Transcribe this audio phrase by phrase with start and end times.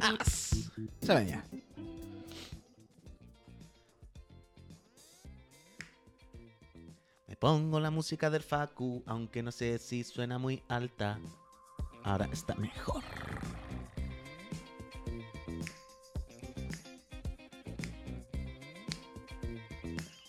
[0.00, 0.70] As.
[1.00, 1.44] Se venía.
[7.26, 11.18] Me pongo la música del Facu, aunque no sé si suena muy alta.
[12.04, 13.02] Ahora está mejor.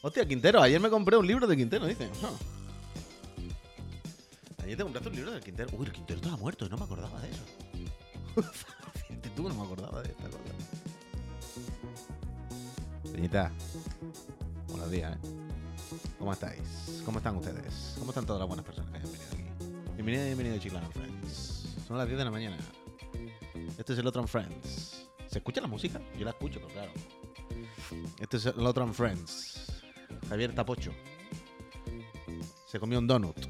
[0.02, 2.10] Hostia, Quintero, ayer me compré un libro de Quintero, dice.
[2.24, 2.59] Ah.
[4.80, 5.70] Te compraste un libro de Quintero.
[5.74, 7.44] Uy, el Quintero estaba muerto no me acordaba de eso.
[9.36, 10.40] Tú, no me acordaba de esta cosa.
[13.12, 13.52] Peñita,
[14.70, 15.20] buenos días, ¿eh?
[16.18, 17.02] ¿Cómo estáis?
[17.04, 17.98] ¿Cómo están ustedes?
[18.00, 19.44] ¿Cómo están todas las buenas personas que hayan venido aquí?
[19.96, 21.76] Bienvenido y bienvenido a Friends.
[21.86, 22.58] Son las 10 de la mañana.
[23.78, 25.10] Este es el otro Friends.
[25.28, 26.00] ¿Se escucha la música?
[26.18, 26.92] Yo la escucho, pero claro.
[28.18, 29.84] Este es el otro Friends.
[30.30, 30.94] Javier Tapocho.
[32.66, 33.49] Se comió un donut.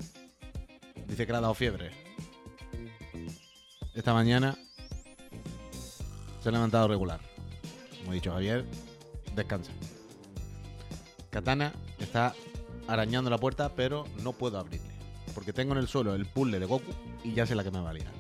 [1.20, 1.92] Dice que le ha dado fiebre.
[3.94, 4.58] Esta mañana
[6.40, 7.20] se ha levantado regular.
[7.98, 8.64] Como he dicho Javier,
[9.36, 9.74] descansa.
[11.30, 12.34] Katana está
[12.88, 14.94] arañando la puerta, pero no puedo abrirle.
[15.36, 16.94] Porque tengo en el suelo el puzzle de Goku
[17.26, 18.14] y ya sé la que me va a liar.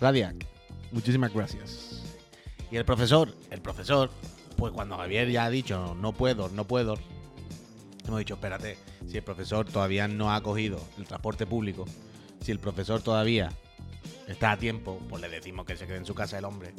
[0.00, 0.46] Radiac,
[0.92, 2.04] muchísimas gracias.
[2.70, 4.12] Y el profesor, el profesor,
[4.56, 6.94] pues cuando Javier ya ha dicho no puedo, no puedo,
[8.12, 11.86] hemos dicho, espérate, si el profesor todavía no ha cogido el transporte público,
[12.40, 13.50] si el profesor todavía
[14.28, 16.74] está a tiempo, pues le decimos que se quede en su casa el hombre.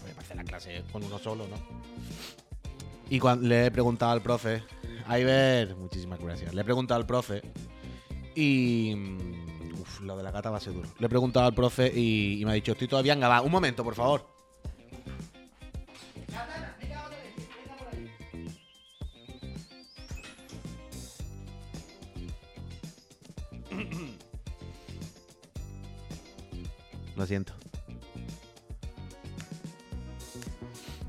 [0.00, 1.56] Porque para la clase con uno solo, ¿no?
[3.10, 4.62] Y cuando le he preguntado al profe,
[5.08, 6.54] ver, muchísimas gracias.
[6.54, 7.42] Le he preguntado al profe
[8.34, 8.94] y.
[8.96, 9.42] mm,
[9.80, 10.88] Uf, lo de la gata va a ser duro.
[10.98, 13.42] Le he preguntado al profe y, y me ha dicho, estoy todavía en Gabá.
[13.42, 14.31] Un momento, por favor.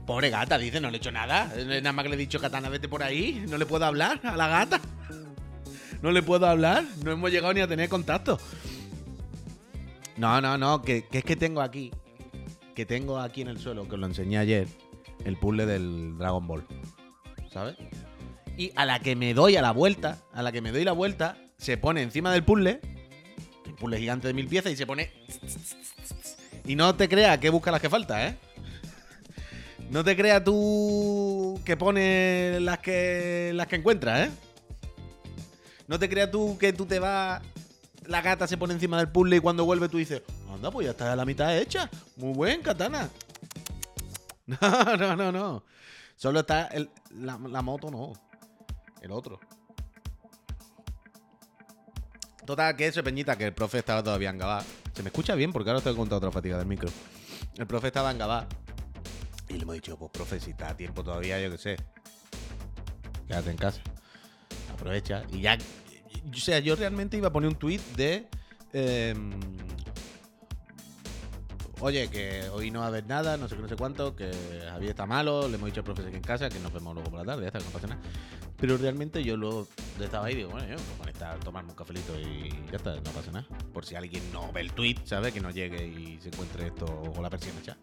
[0.06, 1.52] Pobre gata, dice, no le he hecho nada.
[1.56, 3.44] Eh, Nada más que le he dicho, Katana, vete por ahí.
[3.48, 4.82] No le puedo hablar a la gata.
[6.02, 6.84] No le puedo hablar.
[7.04, 8.38] No hemos llegado ni a tener contacto.
[10.18, 10.82] No, no, no.
[10.82, 11.92] Que, que es que tengo aquí.
[12.76, 14.68] Que tengo aquí en el suelo, que os lo enseñé ayer.
[15.24, 16.66] El puzzle del Dragon Ball.
[17.50, 17.76] ¿Sabes?
[18.58, 20.92] Y a la que me doy a la vuelta, a la que me doy la
[20.92, 22.82] vuelta, se pone encima del puzzle.
[23.68, 25.12] Un puzzle gigante de mil piezas y se pone.
[26.66, 28.38] Y no te creas que busca las que falta, ¿eh?
[29.90, 34.32] No te creas tú que pone las que las que encuentras, ¿eh?
[35.88, 37.42] No te creas tú que tú te vas,
[38.08, 40.92] la gata se pone encima del puzzle y cuando vuelve tú dices, anda, pues ya
[40.92, 41.90] está la mitad hecha.
[42.18, 43.10] Muy buen, katana.
[44.46, 45.64] No, no, no, no.
[46.18, 48.12] Solo está el- la, la moto, no.
[49.02, 49.40] El otro.
[52.46, 54.64] Total, que eso, Peñita, que el profe estaba todavía en Gabá.
[54.94, 56.90] Se me escucha bien porque ahora te he contado otra fatiga del micro.
[57.58, 58.48] El profe estaba en Gabá.
[59.50, 61.78] Y le hemos dicho, pues profe, si está a tiempo todavía, yo qué sé.
[63.28, 63.82] Quédate en casa.
[64.72, 65.24] Aprovecha.
[65.32, 65.58] Y ya.
[66.32, 68.28] O sea, yo realmente iba a poner un tweet de.
[68.72, 69.32] em,
[71.86, 74.32] Oye, que hoy no va a haber nada, no sé qué, no sé cuánto, que
[74.70, 77.12] Javier está malo, le hemos dicho al profesor que en casa, que nos vemos luego
[77.12, 78.02] por la tarde, ya está, que no pasa nada.
[78.56, 79.68] Pero realmente yo luego
[80.00, 83.12] estaba ahí digo, bueno, yo me conectar a tomarme un cafelito y ya está, no
[83.12, 83.46] pasa nada.
[83.74, 85.34] Por si alguien no ve el tweet, ¿sabes?
[85.34, 87.76] Que no llegue y se encuentre esto o la persiana ya.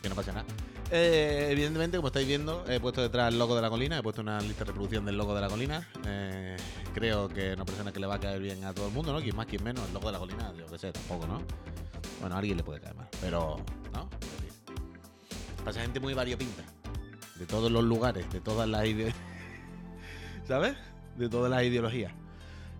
[0.00, 0.46] Que no pasa nada.
[0.90, 4.22] Eh, evidentemente, como estáis viendo, he puesto detrás el logo de la colina, he puesto
[4.22, 5.86] una lista de reproducción del logo de la colina.
[6.06, 6.56] Eh,
[6.94, 9.12] creo que es una persona que le va a caer bien a todo el mundo,
[9.12, 9.20] ¿no?
[9.20, 11.42] Quien más, quien menos, el logo de la colina, yo qué sé, tampoco, ¿no?
[12.20, 13.56] Bueno, alguien le puede caer mal, pero,
[13.92, 14.08] ¿no?
[15.64, 16.62] Pasa gente muy variopinta.
[17.36, 19.14] De todos los lugares, de todas las ideas.
[20.48, 20.76] ¿Sabes?
[21.16, 22.12] De todas las ideologías.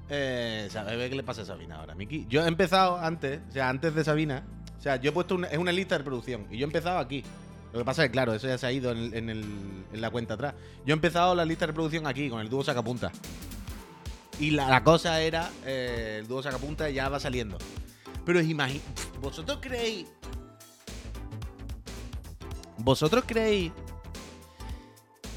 [0.09, 2.27] Eh, ¿Sabes qué le pasa a Sabina ahora, Miki?
[2.29, 4.45] Yo he empezado antes, o sea, antes de Sabina.
[4.79, 6.99] O sea, yo he puesto una, es una lista de reproducción y yo he empezado
[6.99, 7.25] aquí.
[7.73, 10.55] Lo que pasa es que, claro, eso ya se ha ido en, la cuenta atrás.
[10.87, 13.11] Yo he empezado la lista de reproducción aquí, con el dúo sacapunta.
[14.39, 17.59] Y la, la cosa era, eh, el dúo sacapunta ya va saliendo.
[18.27, 18.83] Pero imagínate,
[19.23, 20.09] ¿vosotros creéis?
[22.79, 23.71] ¿Vosotros creéis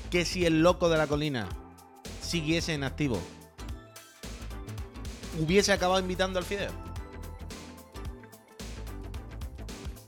[0.09, 1.47] que si el loco de la colina
[2.19, 3.21] siguiese en activo,
[5.39, 6.71] hubiese acabado invitando al Fideo?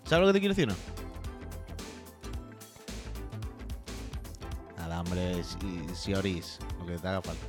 [0.06, 0.75] ¿Sabes lo que te quiero decir no?
[4.78, 7.45] Nada, hombre, si, si orís, lo que te haga falta.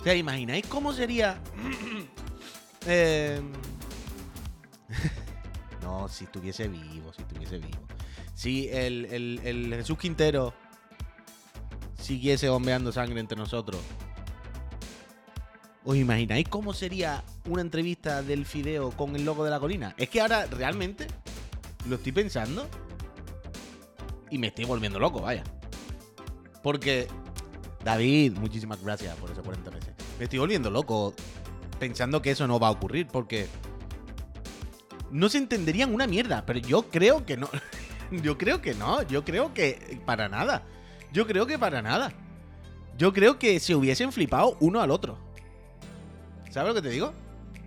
[0.00, 1.40] O sea, ¿imagináis cómo sería?
[2.84, 3.40] Eh,
[5.82, 7.80] no, si estuviese vivo, si estuviese vivo.
[8.34, 9.06] Si el,
[9.42, 10.54] el- Jesús Quintero
[11.98, 13.80] siguiese bombeando sangre entre nosotros.
[15.84, 19.94] ¿Os imagináis cómo sería una entrevista del Fideo con el loco de la colina?
[19.96, 21.08] Es que ahora realmente
[21.88, 22.68] lo estoy pensando
[24.30, 25.42] y me estoy volviendo loco, vaya.
[26.62, 27.08] Porque,
[27.84, 29.92] David, muchísimas gracias por esos 40 meses.
[30.18, 31.14] Me estoy volviendo loco
[31.80, 33.48] pensando que eso no va a ocurrir porque
[35.12, 37.48] no se entenderían una mierda, pero yo creo que no.
[38.10, 40.62] yo creo que no, yo creo que para nada.
[41.12, 42.12] Yo creo que para nada.
[42.96, 45.18] Yo creo que se hubiesen flipado uno al otro.
[46.50, 47.12] ¿Sabes lo que te digo?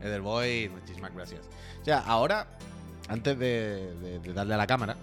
[0.02, 1.42] Ederboy, muchísimas gracias.
[1.82, 2.48] O sea, ahora,
[3.08, 4.96] antes de, darle a la cámara,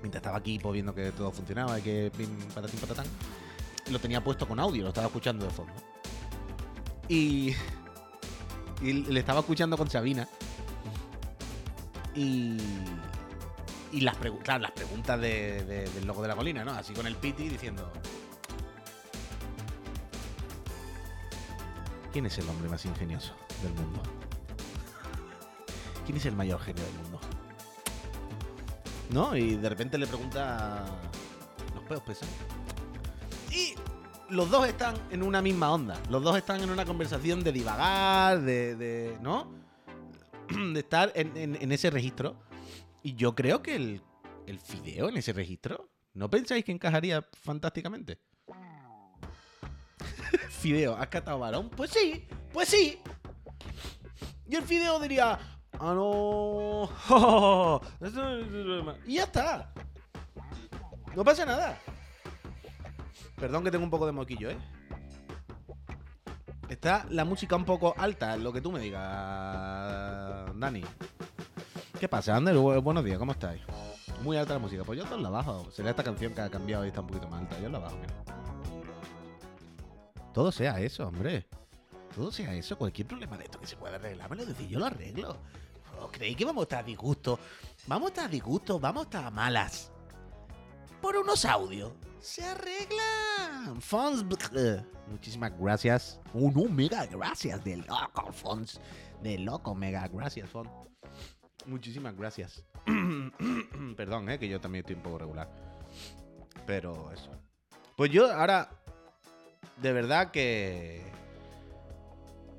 [0.00, 3.06] mientras estaba aquí viendo que todo funcionaba y que pim, patatín, patatán,
[3.90, 5.72] lo tenía puesto con audio, lo estaba escuchando de fondo.
[7.08, 7.54] Y,
[8.80, 10.28] y le estaba escuchando con Sabina.
[12.14, 12.58] Y,
[13.92, 14.16] y las,
[14.60, 16.72] las preguntas del loco de la colina, ¿no?
[16.72, 17.90] Así con el piti diciendo,
[22.12, 23.32] ¿Quién es el hombre más ingenioso
[23.62, 24.02] del mundo?
[26.04, 27.20] ¿Quién es el mayor genio del mundo?
[29.10, 29.34] ¿No?
[29.34, 30.84] Y de repente le pregunta.
[31.74, 32.28] ¿Los peos pesan?
[33.50, 33.74] Y
[34.28, 35.98] los dos están en una misma onda.
[36.10, 39.16] Los dos están en una conversación de divagar, de.
[39.22, 39.61] ¿No?
[40.72, 42.36] De estar en, ese registro.
[43.02, 44.02] Y yo creo que el,
[44.58, 45.88] fideo en ese registro.
[46.14, 48.18] ¿No pensáis que encajaría fantásticamente?
[50.50, 51.70] Fideo, ¿has catado varón?
[51.70, 52.98] Pues sí, pues sí.
[54.46, 55.38] Y el Fideo diría,
[55.78, 56.90] ah, no.
[59.06, 59.72] y ya está.
[61.14, 61.78] No pasa nada.
[63.36, 64.56] Perdón que tengo un poco de moquillo, ¿eh?
[66.68, 69.02] Está la música un poco alta, lo que tú me digas,
[70.56, 70.82] Dani.
[72.00, 72.56] ¿Qué pasa, Ander?
[72.56, 73.60] Buenos días, ¿cómo estáis?
[74.22, 74.82] Muy alta la música.
[74.84, 75.70] Pues yo todo la bajo.
[75.70, 77.60] Será esta canción que ha cambiado y está un poquito más alta.
[77.60, 78.14] Yo la bajo, mira.
[80.32, 81.46] Todo sea eso, hombre.
[82.14, 82.78] Todo sea eso.
[82.78, 85.36] Cualquier problema de esto que se pueda arreglar, me lo decís, yo lo arreglo.
[86.00, 87.38] ¿Os creéis que vamos a estar a disgusto?
[87.86, 89.92] Vamos a estar a disgusto, vamos a estar malas.
[91.00, 91.92] Por unos audios.
[92.22, 93.80] Se arreglan.
[93.80, 94.24] Fons.
[95.08, 96.20] Muchísimas gracias.
[96.32, 98.80] Un, un mega gracias del loco, Fons.
[99.20, 100.70] De loco, mega gracias, Fons.
[101.66, 102.64] Muchísimas gracias.
[103.96, 105.50] Perdón, eh, que yo también estoy un poco regular.
[106.64, 107.30] Pero eso.
[107.96, 108.70] Pues yo ahora
[109.78, 111.04] de verdad que.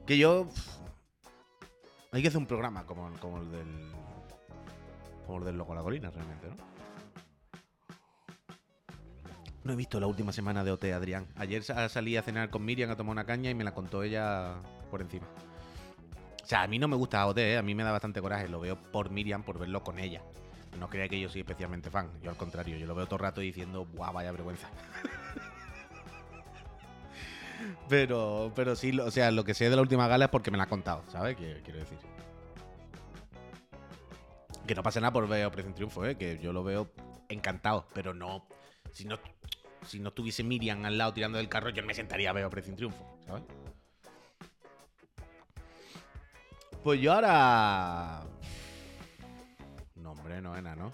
[0.06, 0.50] Que yo.
[2.12, 3.92] Hay que hacer un programa como, el del.
[5.26, 6.73] Como el del Loco la Colina, realmente, ¿no?
[9.64, 11.28] No he visto la última semana de OT, Adrián.
[11.36, 14.56] Ayer salí a cenar con Miriam a tomar una caña y me la contó ella
[14.92, 15.26] por encima.
[16.44, 17.58] O sea, a mí no me gusta OT, ¿eh?
[17.58, 18.50] a mí me da bastante coraje.
[18.50, 20.22] Lo veo por Miriam, por verlo con ella.
[20.78, 22.10] No crea que yo soy especialmente fan.
[22.22, 24.70] Yo al contrario, yo lo veo todo el rato diciendo, ¡buah, vaya vergüenza!
[27.88, 30.58] Pero, pero sí, o sea, lo que sé de la última gala es porque me
[30.58, 31.38] la ha contado, ¿sabes?
[31.38, 31.98] quiero decir.
[34.68, 36.18] Que no pasa nada por ver Operación Triunfo, ¿eh?
[36.18, 36.92] Que yo lo veo
[37.30, 38.46] encantado, pero no.
[38.92, 39.18] Si no,
[39.86, 42.76] si no tuviese Miriam al lado tirando del carro, yo me sentaría a ver Operación
[42.76, 43.44] Triunfo, ¿sabes?
[46.84, 48.24] Pues yo ahora.
[49.96, 50.94] No, hombre, no, ¿no?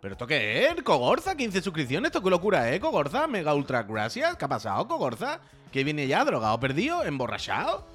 [0.00, 0.82] ¿Pero esto qué es?
[0.82, 1.36] ¿Cogorza?
[1.36, 2.08] ¿15 suscripciones?
[2.08, 2.80] ¿Esto qué locura es?
[2.80, 3.26] ¿Cogorza?
[3.26, 4.36] ¿Mega ultra gracias?
[4.36, 5.40] ¿Qué ha pasado, Cogorza?
[5.72, 6.24] ¿Qué viene ya?
[6.24, 7.04] ¿Drogado perdido?
[7.04, 7.86] ¿Emborrachado?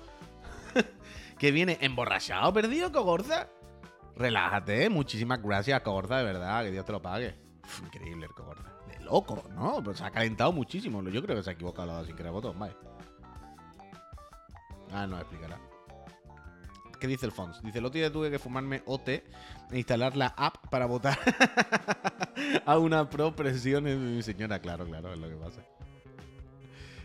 [1.39, 1.77] ¿Qué viene?
[1.81, 3.47] ¿Emborrachado perdido, Cogorza?
[4.15, 7.35] Relájate, muchísimas gracias, Cogorza, de verdad, que Dios te lo pague.
[7.83, 8.69] increíble el Cogorza.
[9.03, 9.81] De loco, ¿no?
[9.83, 11.01] Pero se ha calentado muchísimo.
[11.03, 12.75] Yo creo que se ha equivocado sin querer botón, vale.
[14.91, 15.59] Ah, no, explicará.
[16.99, 17.61] ¿Qué dice el Fons?
[17.61, 19.23] Dice, el otro día tuve que fumarme OT e
[19.71, 21.19] instalar la app para votar
[22.65, 24.59] a una pro presión en mi señora.
[24.59, 25.61] Claro, claro, es lo que pasa.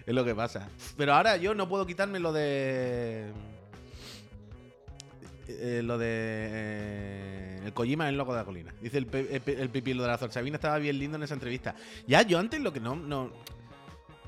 [0.07, 0.69] Es lo que pasa.
[0.97, 3.33] Pero ahora yo no puedo quitarme lo de...
[5.49, 6.07] Eh, lo de...
[6.09, 8.75] Eh, el Kojima es el loco de la colina.
[8.81, 9.09] Dice el,
[9.47, 11.75] el, pipi, lo de la Sabina estaba bien lindo en esa entrevista.
[12.07, 12.97] Ya, yo antes lo que no...
[12.97, 13.31] no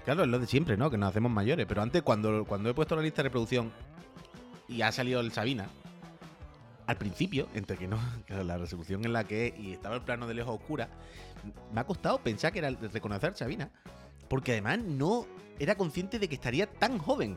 [0.05, 0.91] Claro, es lo de siempre, ¿no?
[0.91, 1.67] Que nos hacemos mayores.
[1.67, 3.71] Pero antes, cuando, cuando he puesto la lista de reproducción
[4.67, 5.69] y ha salido el Sabina.
[6.87, 7.99] Al principio, entre que no,
[8.29, 10.89] la resolución en la que y estaba el plano de lejos oscura,
[11.73, 13.71] me ha costado pensar que era reconocer Sabina,
[14.29, 15.27] porque además no
[15.59, 17.37] era consciente de que estaría tan joven.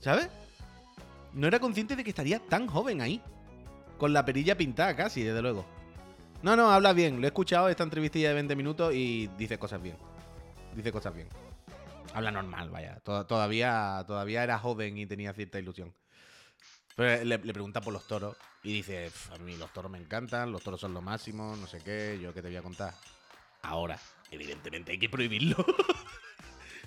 [0.00, 0.28] ¿Sabes?
[1.34, 3.20] No era consciente de que estaría tan joven ahí.
[3.98, 5.64] Con la perilla pintada casi, desde luego.
[6.42, 7.20] No, no, habla bien.
[7.20, 9.96] Lo he escuchado esta entrevistilla de 20 minutos y dice cosas bien.
[10.74, 11.28] Dice cosas bien.
[12.12, 13.00] Habla normal, vaya.
[13.00, 15.92] Todavía, todavía era joven y tenía cierta ilusión.
[16.96, 20.62] Pero le, pregunta por los toros y dice, a mí los toros me encantan, los
[20.62, 22.94] toros son lo máximo, no sé qué, yo qué te voy a contar.
[23.62, 23.98] Ahora,
[24.30, 25.56] evidentemente hay que prohibirlo.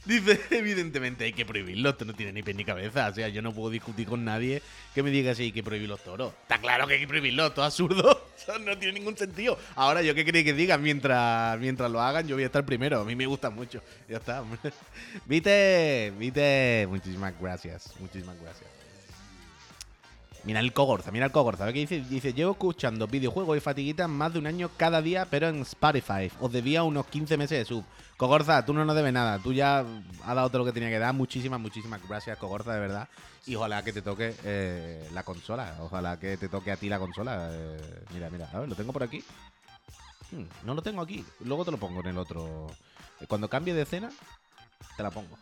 [0.07, 3.09] Dice, evidentemente hay que prohibirlo, esto no tiene ni pie ni cabeza.
[3.09, 4.61] O sea, yo no puedo discutir con nadie
[4.95, 6.33] que me diga si hay que prohibir los toros.
[6.43, 8.25] Está claro que hay que prohibirlo, todo absurdo.
[8.37, 9.59] Eso no tiene ningún sentido.
[9.75, 10.77] Ahora, ¿yo qué queréis que diga?
[10.77, 13.01] Mientras, mientras lo hagan, yo voy a estar primero.
[13.01, 13.81] A mí me gusta mucho.
[14.07, 14.45] Ya está.
[15.25, 17.93] Vite, Vite, muchísimas gracias.
[17.99, 18.76] Muchísimas gracias.
[20.43, 21.65] Mira el Cogorza, mira el Cogorza.
[21.73, 22.01] ¿Qué dice?
[22.01, 26.31] Dice, llevo escuchando videojuegos y fatiguitas más de un año cada día, pero en Spotify.
[26.39, 27.83] Os debía unos 15 meses de sub.
[28.15, 29.39] Cogorza, tú no nos debes nada.
[29.39, 31.13] Tú ya has dado todo lo que tenía que dar.
[31.13, 33.09] Muchísimas, muchísimas gracias, Cogorza, de verdad.
[33.45, 35.77] Y ojalá que te toque eh, la consola.
[35.81, 37.49] Ojalá que te toque a ti la consola.
[37.51, 38.49] Eh, mira, mira.
[38.53, 39.23] A ver, lo tengo por aquí.
[40.31, 41.25] Hmm, no lo tengo aquí.
[41.41, 42.67] Luego te lo pongo en el otro.
[43.27, 44.09] Cuando cambie de escena,
[44.95, 45.37] te la pongo.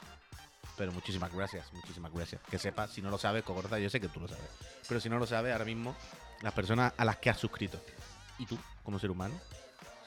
[0.77, 2.41] Pero muchísimas gracias, muchísimas gracias.
[2.50, 4.50] Que sepas, si no lo sabes, Cogorza, yo sé que tú lo sabes.
[4.88, 5.96] Pero si no lo sabes, ahora mismo,
[6.41, 7.79] las personas a las que has suscrito.
[8.38, 9.36] Y tú, como ser humano,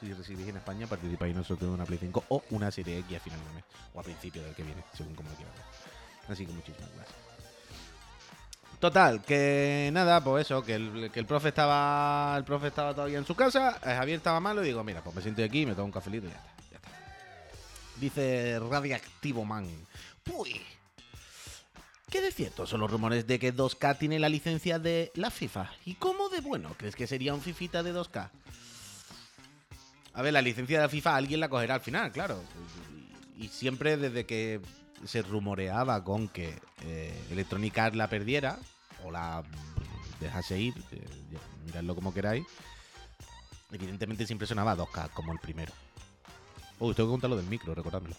[0.01, 3.17] si residís en España, participáis en nosotros de una Play 5 o una Serie X
[3.17, 3.65] a final de mes.
[3.95, 5.55] O a principio del que viene, según como quieras.
[6.29, 7.29] Así que muchísimas gracias.
[8.79, 12.37] Total, que nada, pues eso, que el, que el profe estaba.
[12.37, 15.17] El profe estaba todavía en su casa, eh, Javier estaba malo y digo, mira, pues
[15.17, 16.91] me siento aquí, me tomo un cafelito y ya está, ya está.
[17.97, 19.67] Dice Radiactivo Man.
[20.35, 20.61] Uy.
[22.11, 25.71] ¿Qué de cierto son los rumores de que 2K tiene la licencia de la FIFA?
[25.85, 28.31] ¿Y cómo de bueno crees que sería un Fifita de 2K?
[30.15, 32.43] A ver, la licencia de la FIFA alguien la cogerá al final, claro.
[33.37, 34.61] Y siempre desde que
[35.05, 38.59] se rumoreaba con que eh, Electronic Arts la perdiera,
[39.05, 39.45] o la
[40.19, 41.07] dejase ir, eh,
[41.67, 42.47] miradlo como queráis,
[43.71, 45.73] evidentemente siempre sonaba 2K como el primero.
[46.81, 48.17] Uy, tengo que contar lo del micro, recordádmelo.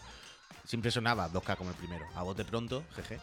[0.70, 2.06] Siempre sonaba 2K como el primero.
[2.14, 3.20] A bote pronto, jeje.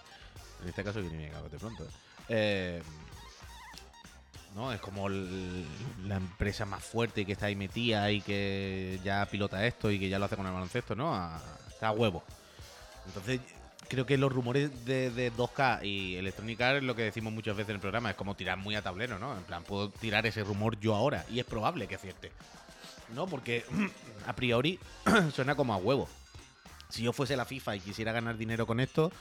[0.63, 1.87] En este caso viene bien a bote pronto.
[2.29, 2.83] Eh,
[4.57, 4.73] ¿no?
[4.73, 9.93] Es como la empresa más fuerte que está ahí metida y que ya pilota esto
[9.93, 11.15] y que ya lo hace con el baloncesto, ¿no?
[11.69, 12.25] Está a huevo.
[13.07, 13.41] Entonces,
[13.89, 17.69] creo que los rumores de, de 2K y Electronic Arts, lo que decimos muchas veces
[17.71, 19.37] en el programa, es como tirar muy a tablero, ¿no?
[19.37, 22.33] En plan, puedo tirar ese rumor yo ahora y es probable que acierte.
[23.15, 23.29] ¿No?
[23.29, 23.65] Porque
[24.27, 24.81] a priori
[25.33, 26.09] suena como a huevo.
[26.89, 29.13] Si yo fuese la FIFA y quisiera ganar dinero con esto,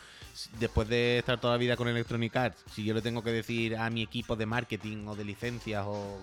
[0.59, 3.75] después de estar toda la vida con Electronic Arts, si yo le tengo que decir
[3.77, 6.19] a mi equipo de marketing o de licencias o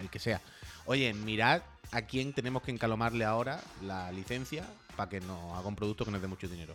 [0.00, 0.40] el que sea,
[0.86, 4.64] oye, mirad a quién tenemos que encalomarle ahora la licencia
[4.96, 6.74] para que nos haga un producto que nos dé mucho dinero.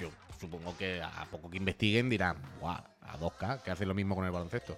[0.00, 4.14] Yo supongo que a poco que investiguen dirán, guau, a 2K, que hace lo mismo
[4.14, 4.76] con el baloncesto.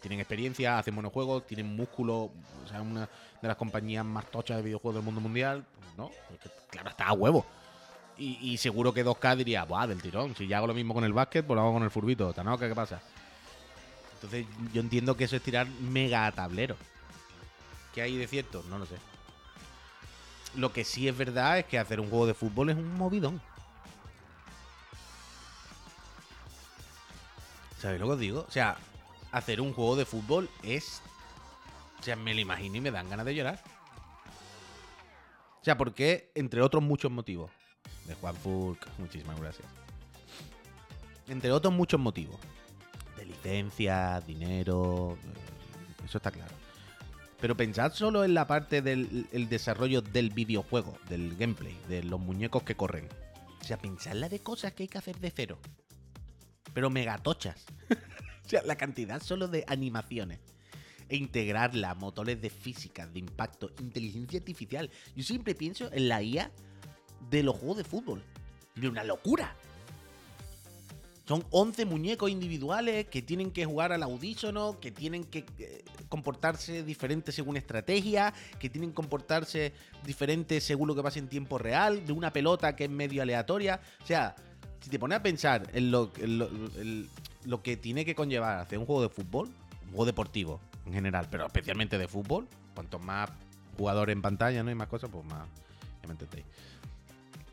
[0.00, 2.30] Tienen experiencia, hacen buenos juegos, tienen músculo,
[2.64, 3.08] o sea, una
[3.42, 5.66] de las compañías más tochas de videojuegos del mundo mundial,
[6.00, 6.10] ¿no?
[6.32, 7.46] Es que, claro, está a huevo.
[8.22, 11.12] Y, seguro que 2K diría, buah, del tirón, si ya hago lo mismo con el
[11.14, 13.00] básquet, pues lo hago con el furbito, ¿Tanoca qué pasa?
[14.14, 16.76] Entonces yo entiendo que eso es tirar mega tablero.
[17.94, 18.62] ¿Qué hay de cierto?
[18.68, 18.96] No lo sé.
[20.54, 23.40] Lo que sí es verdad es que hacer un juego de fútbol es un movidón.
[27.80, 28.44] ¿Sabéis lo que os digo?
[28.46, 28.76] O sea,
[29.32, 31.00] hacer un juego de fútbol es.
[31.98, 33.62] O sea, me lo imagino y me dan ganas de llorar.
[35.60, 37.50] O sea, porque, entre otros muchos motivos.
[38.06, 38.34] De Juan
[38.98, 39.68] muchísimas gracias.
[41.28, 42.40] Entre otros muchos motivos.
[43.16, 45.18] De licencias, dinero.
[45.22, 46.54] eh, Eso está claro.
[47.40, 52.20] Pero pensad solo en la parte del el desarrollo del videojuego, del gameplay, de los
[52.20, 53.08] muñecos que corren.
[53.60, 55.58] O sea, pensad la de cosas que hay que hacer de cero.
[56.74, 57.64] Pero megatochas.
[58.44, 60.40] o sea, la cantidad solo de animaciones.
[61.10, 64.88] E integrarla, motores de física, de impacto, inteligencia artificial.
[65.16, 66.50] Yo siempre pienso en la IA
[67.30, 68.22] de los juegos de fútbol.
[68.76, 69.54] De una locura.
[71.26, 76.82] Son 11 muñecos individuales que tienen que jugar al audísono, que tienen que eh, comportarse
[76.82, 79.72] diferente según estrategia, que tienen que comportarse
[80.04, 83.80] diferente según lo que pasa en tiempo real, de una pelota que es medio aleatoria.
[84.02, 84.34] O sea,
[84.80, 86.48] si te pones a pensar en lo, en lo-
[86.80, 87.08] en
[87.44, 89.48] lo que tiene que conllevar hacer un juego de fútbol,
[89.84, 93.30] un juego deportivo en general, pero especialmente de fútbol, cuanto más
[93.78, 94.70] jugadores en pantalla ¿no?
[94.70, 95.48] y más cosas, pues más.
[96.02, 96.44] Ya me entendéis.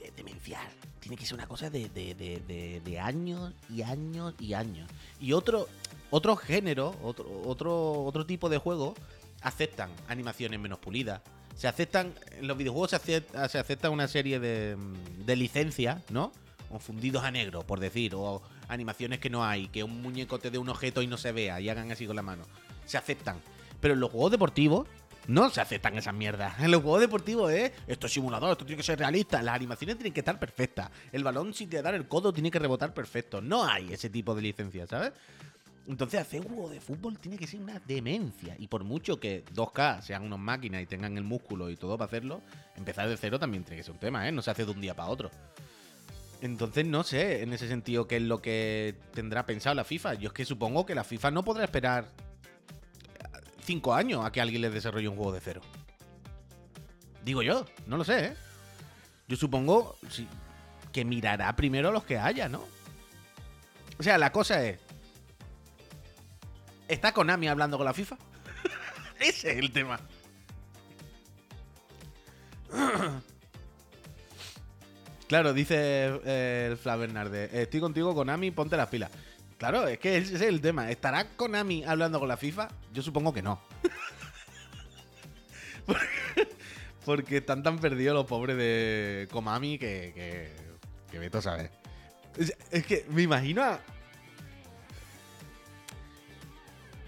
[0.04, 0.68] Es demencial.
[1.00, 4.90] Tiene que ser una cosa de, de- de- de- de años y años y años.
[5.20, 5.68] Y otro,
[6.10, 8.96] otro género, otro, otro, otro tipo de juego,
[9.42, 11.22] aceptan animaciones menos pulidas.
[11.56, 14.76] Se aceptan, en los videojuegos se acepta, se acepta una serie de,
[15.26, 16.32] de licencias, ¿no?
[16.70, 20.52] O fundidos a negro, por decir, o animaciones que no hay, que un muñeco te
[20.52, 22.44] dé un objeto y no se vea y hagan así con la mano.
[22.88, 23.38] Se aceptan.
[23.80, 24.88] Pero en los juegos deportivos
[25.28, 26.60] no se aceptan esas mierdas.
[26.60, 29.98] En los juegos deportivos es esto es simulador, esto tiene que ser realista, las animaciones
[29.98, 30.90] tienen que estar perfectas.
[31.12, 33.42] El balón si te da el codo tiene que rebotar perfecto.
[33.42, 35.12] No hay ese tipo de licencias, ¿sabes?
[35.88, 38.56] Entonces hacer un juego de fútbol tiene que ser una demencia.
[38.60, 42.08] Y por mucho que 2K sean unos máquinas y tengan el músculo y todo para
[42.08, 42.42] hacerlo,
[42.76, 44.32] empezar de cero también tiene que ser un tema, ¿eh?
[44.32, 45.32] No se hace de un día para otro.
[46.42, 50.16] Entonces no sé en ese sentido qué es lo que tendrá pensado la FIFA.
[50.16, 52.12] Yo es que supongo que la FIFA no podrá esperar
[53.68, 55.62] cinco años a que alguien les desarrolle un juego de cero.
[57.24, 58.34] Digo yo, no lo sé, ¿eh?
[59.28, 59.98] Yo supongo
[60.94, 62.64] que mirará primero los que haya, ¿no?
[64.00, 64.80] O sea, la cosa es...
[66.88, 68.18] ¿Está Konami hablando con la FIFA?
[69.20, 70.00] Ese es el tema.
[75.28, 75.76] Claro, dice
[76.24, 76.96] eh, el Fla
[77.52, 79.12] Estoy contigo, Konami, ponte las pilas.
[79.58, 80.92] Claro, es que ese es el tema.
[80.92, 82.68] ¿Estará Konami hablando con la FIFA?
[82.94, 83.60] Yo supongo que no.
[87.06, 90.52] porque, están tan perdidos los pobres de Konami que, que,
[91.12, 91.72] que Beto sabe.
[92.38, 93.80] Es, que me imagino a.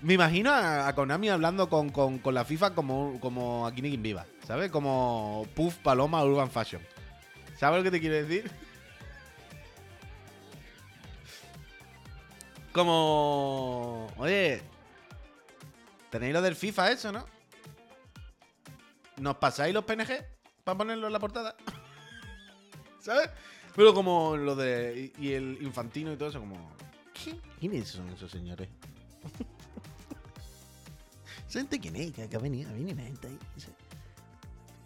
[0.02, 1.92] Me imagino a, Konami hablando con,
[2.34, 4.72] la FIFA como, como a Kinikin Viva, ¿sabes?
[4.72, 6.82] Como Puff Paloma Urban Fashion.
[7.58, 8.50] ¿Sabes lo que te quiero decir?
[12.74, 14.08] Como.
[14.18, 14.62] Oye.
[16.10, 17.26] Tenéis lo del FIFA, eso, ¿no?
[19.18, 20.26] ¿Nos pasáis los PNG
[20.64, 21.56] para ponerlo en la portada?
[23.00, 23.30] ¿Sabes?
[23.76, 25.12] Pero como lo de.
[25.20, 26.72] Y el infantino y todo eso, como.
[27.14, 27.40] ¿Qué?
[27.60, 28.70] ¿Quiénes son esos señores?
[31.50, 32.12] ¿Gente quién es?
[32.12, 33.40] Que ha venido, viene gente ahí.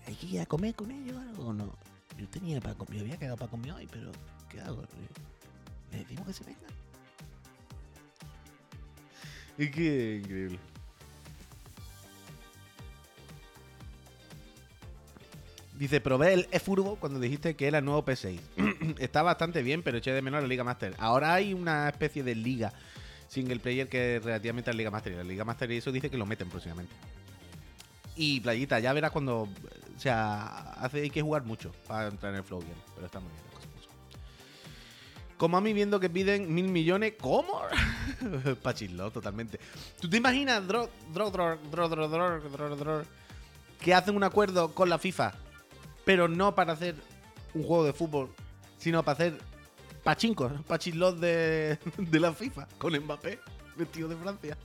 [0.08, 1.76] ¿Hay que ir a comer con ellos o no?
[2.18, 4.12] Yo tenía para comer, había quedado para comer hoy, pero
[4.50, 4.84] ¿qué hago?
[5.92, 6.68] ¿Le decimos que se venga?
[9.58, 10.60] Es que increíble.
[15.78, 18.40] Dice, probé el eFurbo cuando dijiste que era el nuevo P6.
[19.00, 20.96] Está bastante bien, pero eché de menos la Liga Master.
[21.00, 22.72] Ahora hay una especie de liga
[23.28, 25.14] single player que es relativamente a la Liga Master.
[25.14, 26.94] La Liga Master y eso dice que lo meten próximamente.
[28.16, 29.42] Y playita, ya verás cuando.
[29.42, 32.76] O sea, hace, hay que jugar mucho para entrar en el flow bien.
[32.94, 33.44] Pero está muy bien
[35.38, 37.14] Como a mí viendo que piden mil millones.
[37.20, 37.62] ¿Cómo?
[38.62, 39.60] Pachillo, totalmente.
[40.00, 43.04] ¿Tú te imaginas dro, dro, dro,
[43.80, 45.34] que hacen un acuerdo con la FIFA?
[46.06, 46.96] Pero no para hacer
[47.54, 48.30] un juego de fútbol,
[48.78, 49.38] sino para hacer
[50.04, 53.40] pachincos, pachillos de, de la FIFA con Mbappé,
[53.76, 54.58] vestido de Francia.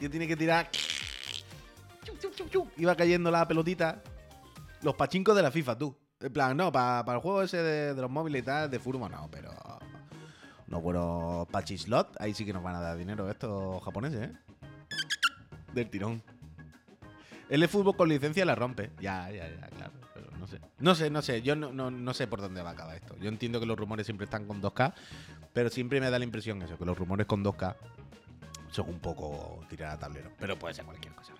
[0.00, 0.68] Y tiene que tirar
[2.76, 4.02] Iba cayendo la pelotita.
[4.82, 5.96] Los pachincos de la FIFA, tú.
[6.20, 9.28] En plan, no, para el juego ese de, los móviles y tal, de furbo no,
[9.30, 9.52] pero.
[10.72, 14.32] No bueno, pachislot, ahí sí que nos van a dar dinero estos japoneses, ¿eh?
[15.74, 16.22] Del tirón.
[17.50, 18.90] El fútbol con licencia la rompe.
[18.98, 19.92] Ya, ya, ya, claro.
[20.14, 20.60] Pero no sé.
[20.78, 21.42] No sé, no sé.
[21.42, 23.14] Yo no, no, no sé por dónde va a acabar esto.
[23.20, 24.94] Yo entiendo que los rumores siempre están con 2K,
[25.52, 27.76] pero siempre me da la impresión eso, que los rumores con 2K
[28.70, 30.32] son un poco tirar a tablero.
[30.38, 31.34] Pero puede ser cualquier cosa.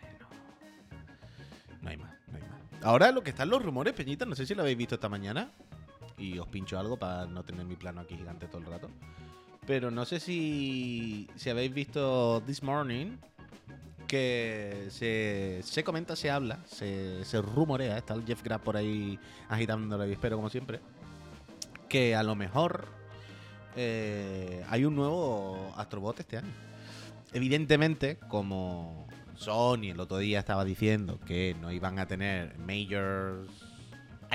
[1.81, 2.83] No hay más, no hay más.
[2.83, 5.51] Ahora lo que están los rumores, Peñita, no sé si lo habéis visto esta mañana.
[6.18, 8.90] Y os pincho algo para no tener mi plano aquí gigante todo el rato.
[9.66, 13.16] Pero no sé si, si habéis visto This Morning.
[14.07, 17.96] Que se, comenta, se habla, se, rumorea.
[17.96, 20.81] Está el Jeff Graff por ahí agitando la espero como siempre.
[21.88, 22.88] Que a lo mejor
[23.75, 26.53] eh, hay un nuevo Astrobot este año.
[27.33, 33.46] Evidentemente, como Sony el otro día estaba diciendo que no iban a tener major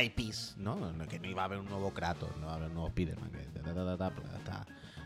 [0.02, 0.78] IPs, ¿no?
[1.08, 3.32] Que no iba a haber un nuevo Kratos, no iba a haber un nuevo Spider-Man.
[4.36, 4.66] Hasta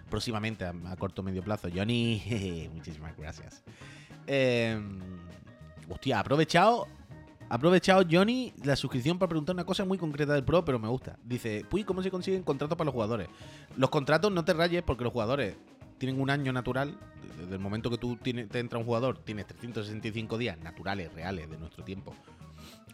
[0.09, 1.69] próximamente, a, corto o medio plazo.
[1.73, 3.63] Johnny, muchísimas gracias.
[4.27, 4.99] Em,
[5.89, 6.87] hostia, aprovechado
[7.49, 11.17] aprovechado Johnny la suscripción para preguntar una cosa muy concreta del Pro, pero me gusta.
[11.23, 13.27] Dice, Puy, ¿cómo se consiguen contratos para los jugadores?
[13.75, 15.57] Los contratos no te rayes porque los jugadores
[15.97, 16.97] tienen un año natural.
[17.37, 21.57] Desde el momento que tú te entra un jugador, tienes 365 días naturales, reales, de
[21.57, 22.15] nuestro tiempo,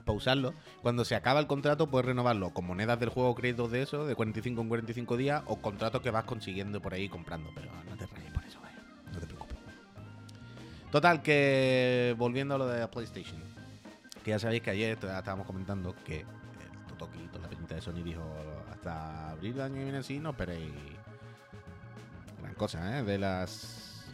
[0.07, 0.55] para usarlo.
[0.81, 4.15] Cuando se acaba el contrato, puedes renovarlo con monedas del juego, créditos de eso, de
[4.15, 7.51] 45 en 45 días, o contratos que vas consiguiendo por ahí comprando.
[7.53, 8.81] Pero no te rayes por eso, ¿eh?
[9.13, 9.57] no te preocupes.
[10.91, 13.39] Total, que volviendo a lo de PlayStation,
[14.23, 18.23] que ya sabéis que ayer estábamos comentando que el Totoki, la peñita de Sony, dijo
[18.71, 20.73] hasta abril del año que viene así, no esperéis
[22.57, 23.03] cosas, ¿eh?
[23.03, 24.05] De las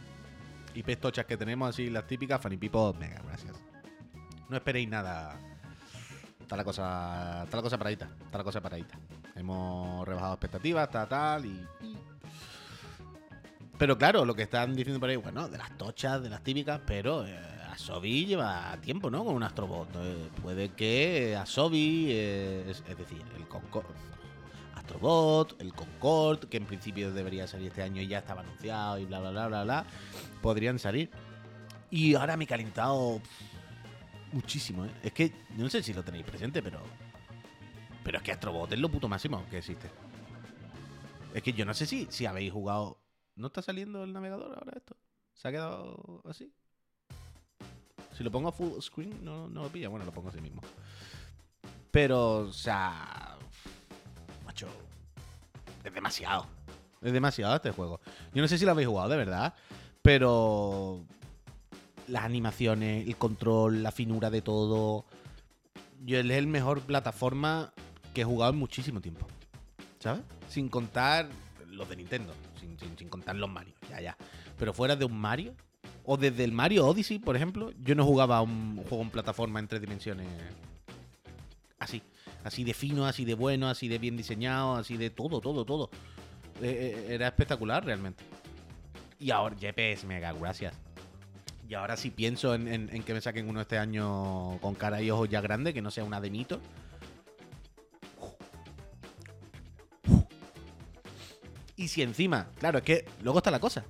[0.74, 3.56] IP tochas que tenemos, así las típicas, Funny People, mega, gracias.
[4.48, 5.36] No esperéis nada.
[6.54, 8.96] Está la cosa, está la cosa paradita, está la cosa paradita.
[9.34, 11.66] Hemos rebajado expectativas, tal, tal, y...
[13.76, 16.80] Pero claro, lo que están diciendo por ahí, bueno, de las tochas, de las típicas,
[16.86, 17.36] pero eh,
[17.72, 19.24] Asobi lleva tiempo, ¿no?
[19.24, 19.88] Con un Astrobot.
[19.96, 23.86] Eh, puede que Asobi, eh, es, es, decir, el Concord,
[24.76, 29.06] Astrobot, el Concord, que en principio debería salir este año y ya estaba anunciado y
[29.06, 29.84] bla, bla, bla, bla, bla,
[30.40, 31.10] podrían salir.
[31.90, 33.20] Y ahora me he calentado
[34.34, 34.90] muchísimo, ¿eh?
[35.02, 36.80] Es que no sé si lo tenéis presente, pero.
[38.02, 39.90] Pero es que Astrobot es lo puto máximo que existe.
[41.32, 43.00] Es que yo no sé si, si habéis jugado.
[43.36, 44.96] ¿No está saliendo el navegador ahora esto?
[45.32, 46.52] ¿Se ha quedado así?
[48.16, 49.88] Si lo pongo a full screen, no, no lo pilla.
[49.88, 50.62] Bueno, lo pongo así mismo.
[51.90, 53.36] Pero, o sea.
[54.44, 54.68] Macho.
[55.82, 56.46] Es demasiado.
[57.00, 58.00] Es demasiado este juego.
[58.32, 59.54] Yo no sé si lo habéis jugado, de verdad.
[60.02, 61.04] Pero.
[62.08, 65.04] Las animaciones, el control, la finura de todo.
[66.04, 67.72] Yo es el mejor plataforma
[68.12, 69.26] que he jugado en muchísimo tiempo.
[70.00, 70.22] ¿Sabes?
[70.48, 71.28] Sin contar
[71.68, 72.34] los de Nintendo.
[72.60, 73.74] Sin, sin- contar los Mario.
[73.88, 74.16] Ya, ya.
[74.58, 75.54] Pero fuera de un Mario.
[76.04, 77.72] O desde el Mario Odyssey, por ejemplo.
[77.82, 80.26] Yo no jugaba un juego en plataforma en tres dimensiones.
[81.78, 82.02] Así.
[82.44, 85.88] Así de fino, así de bueno, así de bien diseñado, así de todo, todo, todo.
[86.60, 88.22] Eh, eh, era espectacular realmente.
[89.18, 90.74] Y ahora, JPS, mega, gracias.
[91.68, 95.28] Y ahora sí pienso en, que me saquen uno este año con cara y ojos
[95.30, 96.60] ya grande, que no sea una demito.
[101.76, 103.84] Y si encima, claro, es que luego está la cosa.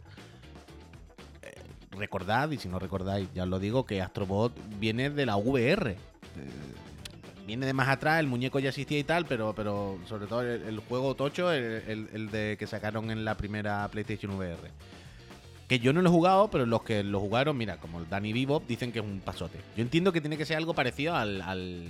[1.43, 1.53] Eh,
[1.93, 5.91] recordad, y si no recordáis, ya os lo digo, que Astrobot viene de la VR.
[5.91, 5.97] Eh,
[7.47, 10.63] viene de más atrás, el muñeco ya existía y tal, pero, pero sobre todo el,
[10.63, 14.71] el juego tocho, el, el- el de que sacaron en la primera PlayStation VR.
[15.69, 18.33] Que yo no lo he jugado, pero los que lo jugaron, mira, como el Danny
[18.33, 19.59] Bebop, dicen que es un pasote.
[19.77, 21.41] Yo entiendo que tiene que ser algo parecido al.
[21.41, 21.87] al.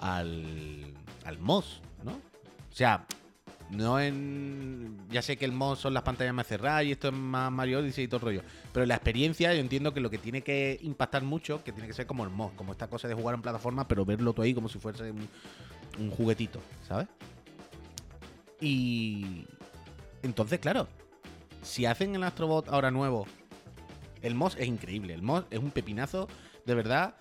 [0.00, 0.94] al.
[1.24, 2.12] al MOS, ¿no?
[2.12, 3.06] O sea,
[3.70, 4.98] no en.
[5.10, 7.78] Ya sé que el MOS son las pantallas más cerradas y esto es más Mario
[7.78, 8.42] Odyssey y todo el rollo.
[8.72, 11.94] Pero la experiencia, yo entiendo que lo que tiene que impactar mucho, que tiene que
[11.94, 14.54] ser como el MOS, como esta cosa de jugar en plataforma, pero verlo tú ahí
[14.54, 15.28] como si fuese un,
[15.98, 17.06] un juguetito, ¿sabes?
[18.60, 19.46] Y.
[20.22, 20.88] Entonces, claro,
[21.64, 23.26] si hacen el Astrobot ahora nuevo,
[24.22, 25.14] el MOS es increíble.
[25.14, 26.28] El MOS es un pepinazo,
[26.64, 27.14] de verdad,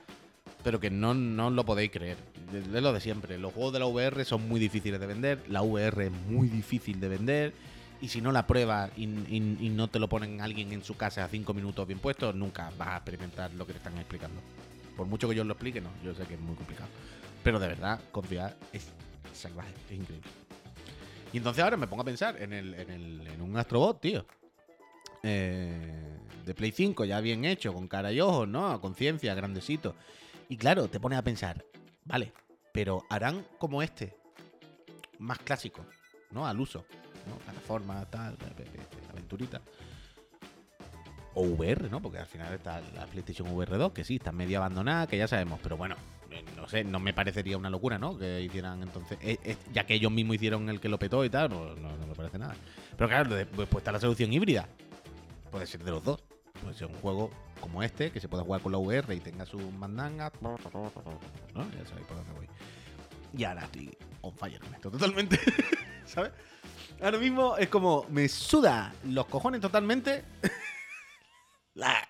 [0.64, 2.18] pero que no, no lo podéis creer.
[2.54, 3.38] Es lo de siempre.
[3.38, 5.44] Los juegos de la VR son muy difíciles de vender.
[5.50, 7.54] La VR es muy difícil de vender.
[8.02, 11.24] Y si no la pruebas y, y- no te lo ponen alguien en su casa
[11.24, 14.42] a cinco minutos bien puesto, nunca vas a experimentar lo que te están explicando.
[14.98, 15.90] Por mucho que yo os lo explique, no.
[16.04, 16.90] Yo sé que es muy complicado.
[17.44, 18.88] Pero de verdad, confiar es
[19.34, 20.30] salvaje, es increíble.
[21.34, 24.26] Y entonces ahora me pongo a pensar en, el, en, el- en un Astrobot, tío.
[25.24, 28.70] Eh, de Play 5, ya bien hecho, con cara y ojos, ¿no?
[28.72, 29.96] A conciencia, grandecito.
[30.50, 31.64] Y claro, te pones a pensar,
[32.06, 32.34] vale,
[32.74, 34.16] pero harán como este,
[35.20, 35.86] más clásico,
[36.32, 36.46] ¿no?
[36.46, 36.86] Al uso,
[37.28, 37.36] ¿no?
[37.38, 38.38] Plataforma, tal,
[39.12, 39.62] aventurita.
[41.36, 42.02] O VR, ¿no?
[42.02, 45.28] Porque al final está la PlayStation VR 2, que sí, está medio abandonada, que ya
[45.28, 45.96] sabemos, pero bueno,
[46.56, 48.18] no sé, no me parecería una locura, ¿no?
[48.18, 51.30] Que hicieran entonces, eh, eh, ya que ellos mismos hicieron el que lo petó y
[51.30, 52.56] tal, pues no, me parece nada.
[52.98, 54.68] Pero claro, después está la solución híbrida.
[55.52, 56.24] Puede ser de los dos.
[56.62, 59.46] Puede ser un juego como este, que se pueda jugar con la VR y tenga
[59.46, 60.32] sus mandangas.
[60.42, 62.48] Ya sabéis por dónde voy.
[63.36, 65.40] Y ahora estoy on fire con esto, totalmente.
[66.06, 66.32] ¿Sabes?
[67.02, 70.24] Ahora mismo es como me suda los cojones totalmente
[71.74, 72.08] la,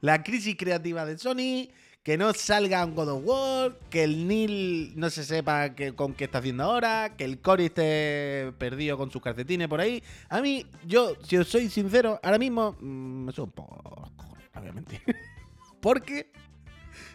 [0.00, 1.68] la crisis creativa de Sony,
[2.04, 6.24] que no salga un God of War, que el Neil no se sepa con qué
[6.24, 10.02] está haciendo ahora, que el Cory esté perdido con sus calcetines por ahí.
[10.28, 14.12] A mí, yo, si os soy sincero, ahora mismo mm, me suda un poco
[14.54, 15.00] obviamente.
[15.80, 16.30] Porque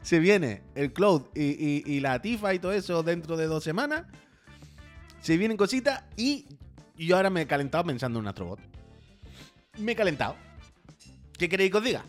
[0.01, 4.05] se viene el Cloud y la Tifa y todo eso dentro de dos semanas.
[5.21, 6.47] Se vienen cositas y
[6.97, 8.59] yo ahora me he calentado pensando en un Astrobot.
[9.77, 10.35] Me he calentado.
[11.37, 12.03] ¿Qué queréis que os diga?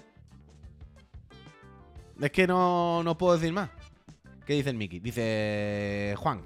[2.20, 3.70] Es que no, no puedo decir más.
[4.46, 5.00] ¿Qué dice el Mickey?
[5.00, 6.42] Dice Juan.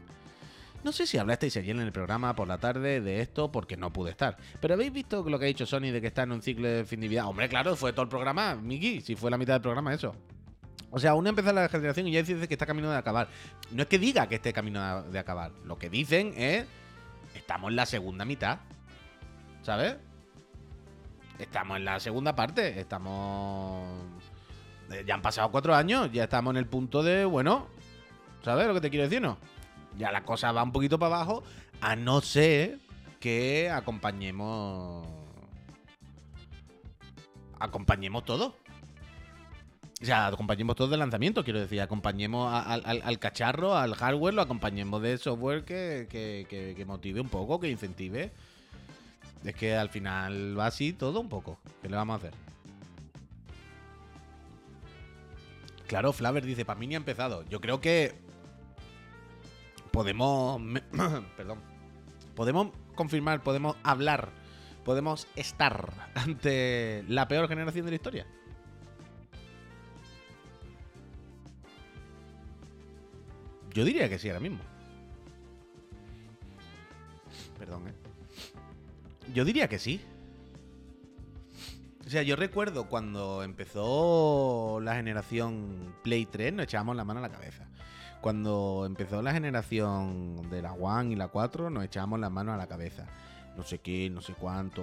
[0.84, 3.90] No sé si hablasteis ayer en el programa por la tarde de esto porque no
[3.90, 4.36] pude estar.
[4.60, 6.84] Pero habéis visto lo que ha dicho Sony de que está en un ciclo de
[6.84, 7.26] fin de vida.
[7.26, 9.00] Hombre, claro, fue todo el programa, Mickey.
[9.00, 10.14] Si fue la mitad del programa eso.
[10.90, 13.28] O sea, uno empieza la generación y ya dice que está camino de acabar.
[13.70, 15.52] No es que diga que esté camino de acabar.
[15.64, 16.66] Lo que dicen es.
[17.34, 18.58] Estamos en la segunda mitad.
[19.62, 19.96] ¿Sabes?
[21.38, 22.78] Estamos en la segunda parte.
[22.78, 23.88] Estamos.
[24.90, 26.10] Eh, Ya han pasado cuatro años.
[26.12, 27.24] Ya estamos en el punto de.
[27.24, 27.66] Bueno.
[28.42, 29.38] ¿Sabes lo que te quiero decir, no?
[29.96, 31.42] Ya la cosa va un poquito para abajo.
[31.80, 32.78] A no ser
[33.20, 35.06] que acompañemos.
[37.58, 38.56] Acompañemos todo.
[40.02, 45.00] O sea, acompañemos todo el lanzamiento, quiero decir, acompañemos al, cacharro, al hardware, lo acompañemos
[45.00, 46.06] de software que-
[46.76, 48.30] que motive un poco, que incentive.
[49.44, 51.58] Es que al final va así todo un poco.
[51.80, 52.43] ¿Qué le vamos a hacer?
[55.86, 57.44] Claro, Flaver dice, para mí ni ha empezado.
[57.48, 58.14] Yo creo que
[59.90, 60.60] podemos...
[61.36, 61.60] Perdón.
[62.34, 64.30] Podemos confirmar, podemos hablar,
[64.84, 68.26] podemos estar ante la peor generación de la historia.
[73.72, 74.60] Yo diría que sí ahora mismo.
[77.58, 77.94] Perdón, ¿eh?
[79.32, 80.00] Yo diría que sí.
[82.06, 87.22] O sea, yo recuerdo cuando empezó la generación Play 3, nos echábamos la mano a
[87.22, 87.66] la cabeza.
[88.20, 92.58] Cuando empezó la generación de la One y la 4, nos echábamos las manos a
[92.58, 93.06] la cabeza.
[93.56, 94.82] No sé qué, no sé cuánto,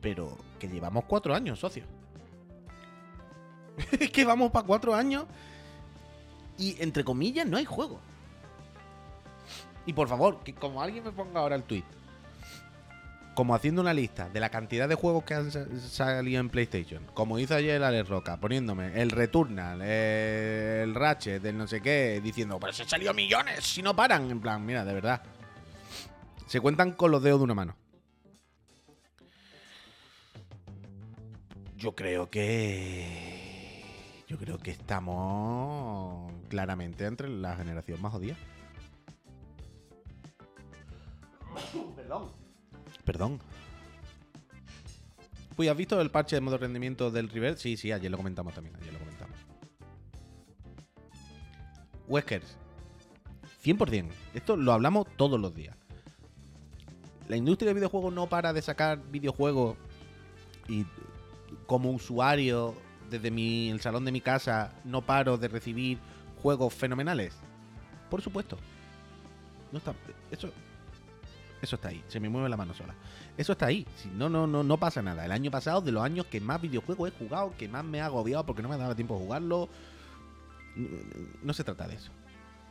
[0.00, 1.84] pero que llevamos cuatro años, socio.
[4.00, 5.26] es que vamos para cuatro años
[6.58, 8.00] y entre comillas no hay juego.
[9.86, 11.84] Y por favor, que como alguien me ponga ahora el tweet,
[13.36, 17.04] como haciendo una lista de la cantidad de juegos que han sa- salido en PlayStation,
[17.14, 22.58] como hizo ayer Alex Roca, poniéndome el Returnal, el Ratchet, el no sé qué, diciendo,
[22.58, 24.28] pero se han salido millones si no paran.
[24.30, 25.22] En plan, mira, de verdad.
[26.46, 27.76] Se cuentan con los dedos de una mano.
[31.76, 33.84] Yo creo que.
[34.28, 38.34] Yo creo que estamos claramente entre la generación más jodida.
[41.96, 42.45] Perdón.
[43.06, 43.38] Perdón.
[45.56, 47.56] Uy, ¿has visto el parche de modo rendimiento del River?
[47.56, 48.76] Sí, sí, ayer lo comentamos también.
[48.76, 49.38] Ayer lo comentamos.
[52.08, 52.58] Weskers.
[53.64, 54.08] 100%.
[54.34, 55.76] Esto lo hablamos todos los días.
[57.28, 59.76] La industria de videojuegos no para de sacar videojuegos
[60.68, 60.84] y
[61.66, 62.74] como usuario
[63.08, 65.98] desde mi, el salón de mi casa no paro de recibir
[66.42, 67.34] juegos fenomenales.
[68.10, 68.58] Por supuesto.
[69.72, 69.94] No está,
[70.30, 70.52] eso,
[71.62, 72.04] eso está ahí.
[72.08, 72.94] Se me mueve la mano sola.
[73.36, 73.86] Eso está ahí.
[73.96, 75.24] Si no, no, no, no pasa nada.
[75.24, 78.06] El año pasado, de los años que más videojuegos he jugado, que más me ha
[78.06, 79.68] agobiado porque no me daba tiempo de jugarlo.
[81.42, 82.12] No se trata de eso.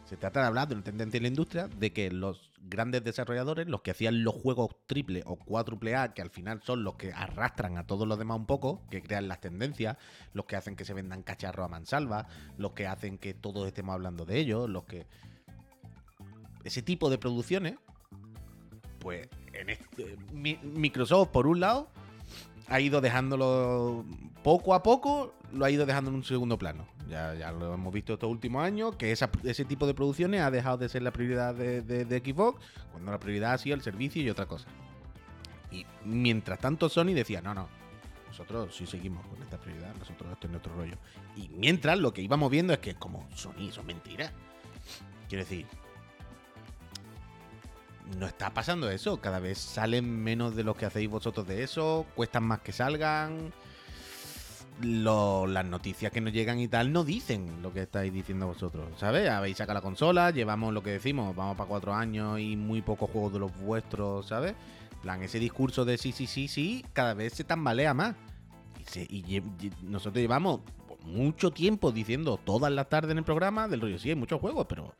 [0.06, 3.68] Se trata de hablar de una tendencia en la industria de que los grandes desarrolladores,
[3.68, 7.12] los que hacían los juegos triple o cuádruple A, que al final son los que
[7.12, 9.98] arrastran a todos los demás un poco, que crean las tendencias,
[10.34, 12.28] los que hacen que se vendan cacharros a mansalva,
[12.60, 15.08] los que hacen que todos estemos hablando de ellos, los que.
[16.64, 17.76] Ese tipo de producciones,
[19.06, 19.30] pues
[20.34, 21.88] Mi- Microsoft, por un lado,
[22.68, 24.04] ha ido dejándolo
[24.44, 26.88] poco a poco, lo ha ido dejando en un segundo plano.
[27.08, 30.78] Ya, ya lo hemos visto estos últimos años, que ese tipo de producciones ha dejado
[30.80, 32.60] de ser la prioridad de, de- de Xbox,
[32.94, 34.66] cuando la prioridad ha sido el servicio y otra cosa.
[35.70, 37.68] Y mientras tanto Sony decía, no, no,
[38.28, 40.96] nosotros sí seguimos con esta prioridad, nosotros esto es nuestro rollo.
[41.36, 44.32] Y mientras lo que íbamos viendo es que como Sony son mentiras.
[45.30, 45.68] Quiero decir,
[48.18, 49.18] no está pasando eso.
[49.18, 52.06] Cada vez salen menos de los que hacéis vosotros de eso.
[52.16, 53.54] Cuestan más que salgan.
[54.82, 58.88] Las noticias que nos llegan y tal no dicen lo que estáis diciendo vosotros.
[58.98, 59.30] ¿Sabes?
[59.30, 63.10] Habéis sacado la consola, llevamos lo que decimos, vamos para cuatro años y muy pocos
[63.10, 64.54] juegos de los vuestros, ¿sabes?
[65.02, 68.16] Plan, ese discurso de sí, sí, sí, sí, cada vez se tambalea más.
[68.96, 69.42] Y,
[69.82, 70.62] nosotros llevamos
[71.04, 74.66] mucho tiempo diciendo todas las tardes en el programa del rollo, sí, hay muchos juegos,
[74.68, 74.94] pero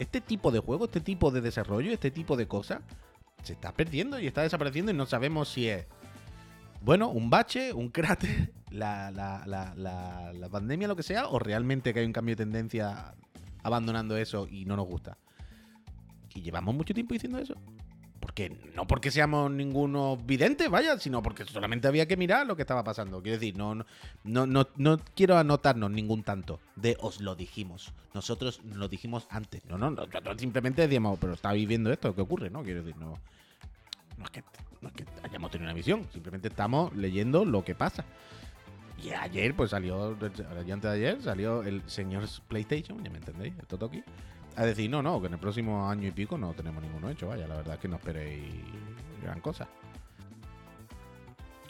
[0.00, 2.80] este tipo de juego, este tipo de desarrollo, este tipo de cosas,
[3.42, 5.86] se está perdiendo y está desapareciendo y no sabemos si es,
[6.80, 12.14] bueno, un bache, un cráter, la, pandemia, lo que sea, o realmente que hay un
[12.14, 13.14] cambio de tendencia
[13.62, 15.18] abandonando eso y no nos gusta.
[16.34, 17.54] Y llevamos mucho tiempo diciendo eso.
[18.20, 22.62] Porque no porque seamos ningunos videntes, vaya, sino porque solamente había que mirar lo que
[22.62, 23.22] estaba pasando.
[23.22, 23.86] Quiero decir, no, no,
[24.24, 27.92] no, no, no quiero anotarnos ningún tanto de os lo dijimos.
[28.12, 29.64] Nosotros lo dijimos antes.
[29.64, 32.50] No, no, nosotros simplemente decíamos, pero estáis viendo esto, ¿qué ocurre?
[32.50, 33.18] No, quiero decir, no.
[34.18, 34.44] No es que,
[34.82, 38.04] no es que hayamos tenido una visión, simplemente estamos leyendo lo que pasa.
[39.02, 43.54] Y ayer, pues salió, ayer antes de ayer, salió el señor PlayStation, ya me entendéis,
[43.58, 44.04] el Totoki,
[44.56, 47.28] a decir, no, no, que en el próximo año y pico no tenemos ninguno hecho,
[47.28, 48.42] vaya, la verdad es que no esperéis
[49.22, 49.68] gran cosa.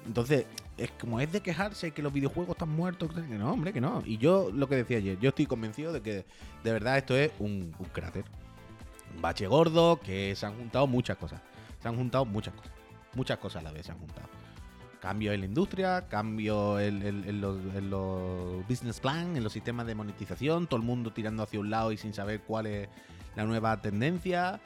[0.06, 3.80] Entonces, es como es de quejarse que los videojuegos están muertos, que no, hombre, que
[3.80, 4.02] no.
[4.06, 6.24] Y yo, lo que decía ayer, yo estoy convencido de que
[6.64, 8.24] de verdad esto es un, un cráter.
[9.14, 11.40] Un bache gordo, que se han juntado muchas cosas.
[11.82, 12.72] Se han juntado muchas cosas.
[13.14, 14.39] Muchas cosas a la vez se han juntado.
[15.00, 17.56] Cambio en la industria, cambio en, los,
[18.68, 21.96] business plan, en los sistemas de monetización, todo el mundo tirando hacia un lado y
[21.96, 22.88] sin saber cuál es
[23.34, 24.60] la nueva tendencia.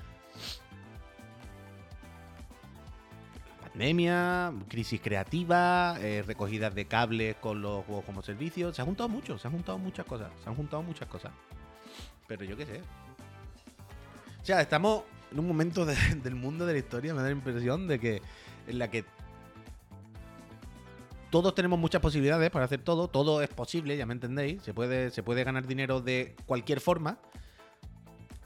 [3.61, 8.73] Pandemia, crisis creativa, eh, recogidas de cables con los juegos como servicio.
[8.73, 10.31] Se han juntado mucho, se han juntado muchas cosas.
[10.43, 11.33] Se han juntado muchas cosas.
[12.27, 12.81] Pero yo qué sé.
[14.41, 17.33] O sea, estamos en un momento de- del mundo de la historia, me da la
[17.33, 18.23] impresión de que
[18.67, 19.05] en la que
[21.35, 25.11] todos tenemos muchas posibilidades para hacer todo, todo es posible, ya me entendéis, se puede,
[25.11, 27.19] se puede ganar dinero de cualquier forma,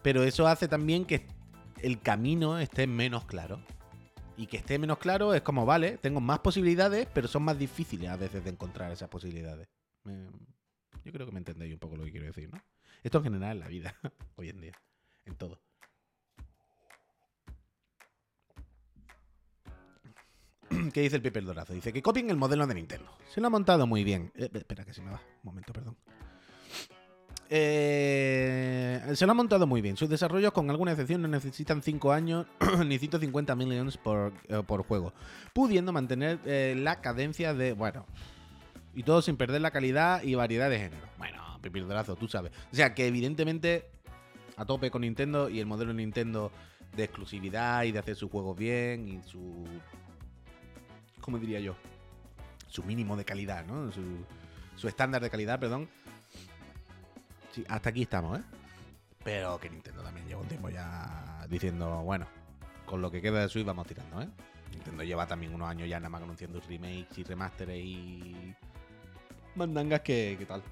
[0.00, 1.26] pero eso hace también que
[1.82, 3.62] el camino esté menos claro.
[4.38, 8.08] Y que esté menos claro es como, vale, tengo más posibilidades, pero son más difíciles
[8.08, 9.68] a veces de encontrar esas posibilidades.
[11.04, 12.58] Yo creo que me entendéis un poco lo que quiero decir, ¿no?
[13.02, 13.96] Esto en general en la vida,
[14.36, 14.72] hoy en día,
[15.26, 15.60] en todo.
[20.92, 21.72] ¿Qué dice el Piper Dorazo?
[21.72, 23.10] Dice que copien el modelo de Nintendo.
[23.32, 24.32] Se lo ha montado muy bien.
[24.34, 25.20] Eh, espera, que se me va.
[25.42, 25.96] Un momento, perdón.
[27.50, 29.96] Eh, se lo ha montado muy bien.
[29.96, 32.46] Sus desarrollos, con alguna excepción, no necesitan 5 años
[32.86, 35.14] ni 150 millones por, eh, por juego,
[35.52, 37.72] pudiendo mantener eh, la cadencia de.
[37.72, 38.06] Bueno,
[38.94, 41.06] y todo sin perder la calidad y variedad de género.
[41.16, 42.52] Bueno, Dorazo, tú sabes.
[42.72, 43.90] O sea, que evidentemente
[44.56, 46.50] a tope con Nintendo y el modelo Nintendo
[46.96, 49.64] de exclusividad y de hacer sus juegos bien y su.
[51.28, 51.76] ¿Cómo diría yo?
[52.68, 53.92] Su mínimo de calidad, ¿no?
[53.92, 54.24] Su,
[54.76, 55.86] su estándar de calidad, perdón
[57.52, 58.42] Sí, hasta aquí estamos, ¿eh?
[59.22, 62.26] Pero que Nintendo también lleva un tiempo ya diciendo, bueno,
[62.86, 64.28] con lo que queda de Switch vamos tirando, ¿eh?
[64.70, 68.54] Nintendo lleva también unos años ya nada más anunciando remakes y remasteres y
[69.54, 70.62] mandangas que, que tal.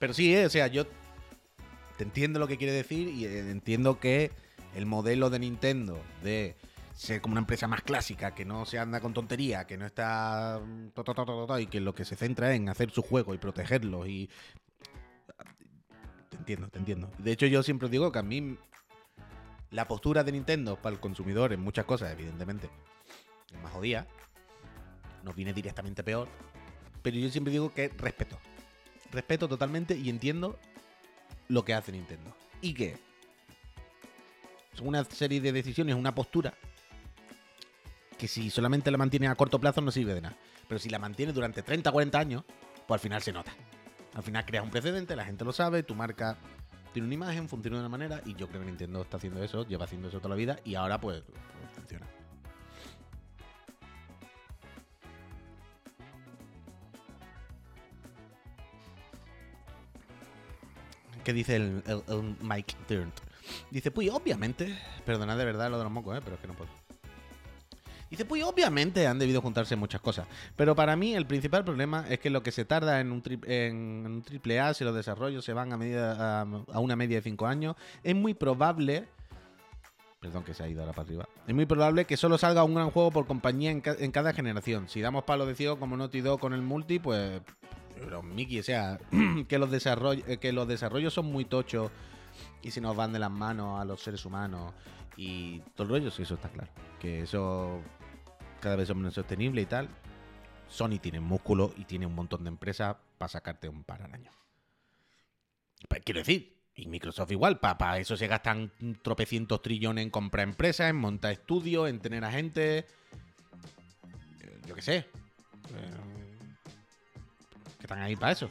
[0.00, 0.46] Pero sí, ¿eh?
[0.46, 0.84] o sea, yo
[1.96, 4.32] te entiendo lo que quiere decir y eh, entiendo que
[4.74, 6.56] el modelo de Nintendo de
[6.94, 10.60] ser como una empresa más clásica, que no se anda con tontería, que no está
[11.58, 14.28] y que lo que se centra en hacer su juego y protegerlos y
[16.28, 17.10] te entiendo, te entiendo.
[17.18, 18.56] De hecho, yo siempre digo que a mí
[19.70, 22.68] la postura de Nintendo para el consumidor en muchas cosas, evidentemente,
[23.52, 24.06] es más jodida.
[25.22, 26.28] Nos viene directamente peor.
[27.02, 28.38] Pero yo siempre digo que respeto.
[29.12, 30.58] Respeto totalmente y entiendo
[31.48, 32.34] lo que hace Nintendo.
[32.60, 32.98] Y que
[34.74, 36.54] son una serie de decisiones, una postura
[38.22, 40.36] que si solamente la mantiene a corto plazo no sirve de nada.
[40.68, 42.44] Pero si la mantiene durante 30, 40 años,
[42.86, 43.52] pues al final se nota.
[44.14, 46.38] Al final creas un precedente, la gente lo sabe, tu marca
[46.92, 49.66] tiene una imagen, funciona de una manera y yo creo que Nintendo está haciendo eso,
[49.66, 52.06] lleva haciendo eso toda la vida y ahora pues, pues funciona.
[61.24, 61.82] ¿Qué dice el,
[62.40, 63.14] Mike Turnt?
[63.72, 66.20] Dice, pues obviamente, perdonad de verdad lo de los mocos, ¿eh?
[66.22, 66.81] pero es que no puedo.
[68.24, 70.26] Pues obviamente han debido juntarse muchas cosas.
[70.56, 74.06] Pero para mí el principal problema es que lo que se tarda en un, en
[74.06, 77.46] un triple A, si los desarrollos se van a, medida, a, una media de 5
[77.46, 79.08] años, es muy probable...
[80.20, 81.28] Perdón que se ha ido ahora para arriba.
[81.48, 84.88] Es muy probable que solo salga un gran juego por compañía en, cada generación.
[84.88, 87.40] Si damos palo de ciego como Naughty Dog con el multi, pues...
[87.96, 88.98] Pero Mickey, o sea,
[89.48, 91.90] que los, desarrollos, que los desarrollos son muy tochos
[92.62, 94.72] y se nos van de las manos a los seres humanos
[95.16, 96.70] y todo el rollo, sí, eso está claro.
[97.00, 97.80] Que eso
[98.62, 99.88] cada vez son menos sostenibles y tal.
[100.68, 104.30] Sony tiene músculo y tiene un montón de empresas para sacarte un par al año.
[106.04, 108.72] Quiero decir, y Microsoft igual, para eso se gastan
[109.02, 112.78] tropecientos trillones en comprar empresas, en montar estudios, en tener a gente.
[112.78, 112.86] Eh,
[114.66, 114.96] yo qué sé.
[114.96, 115.06] Eh,
[117.78, 118.48] que están ahí para eso.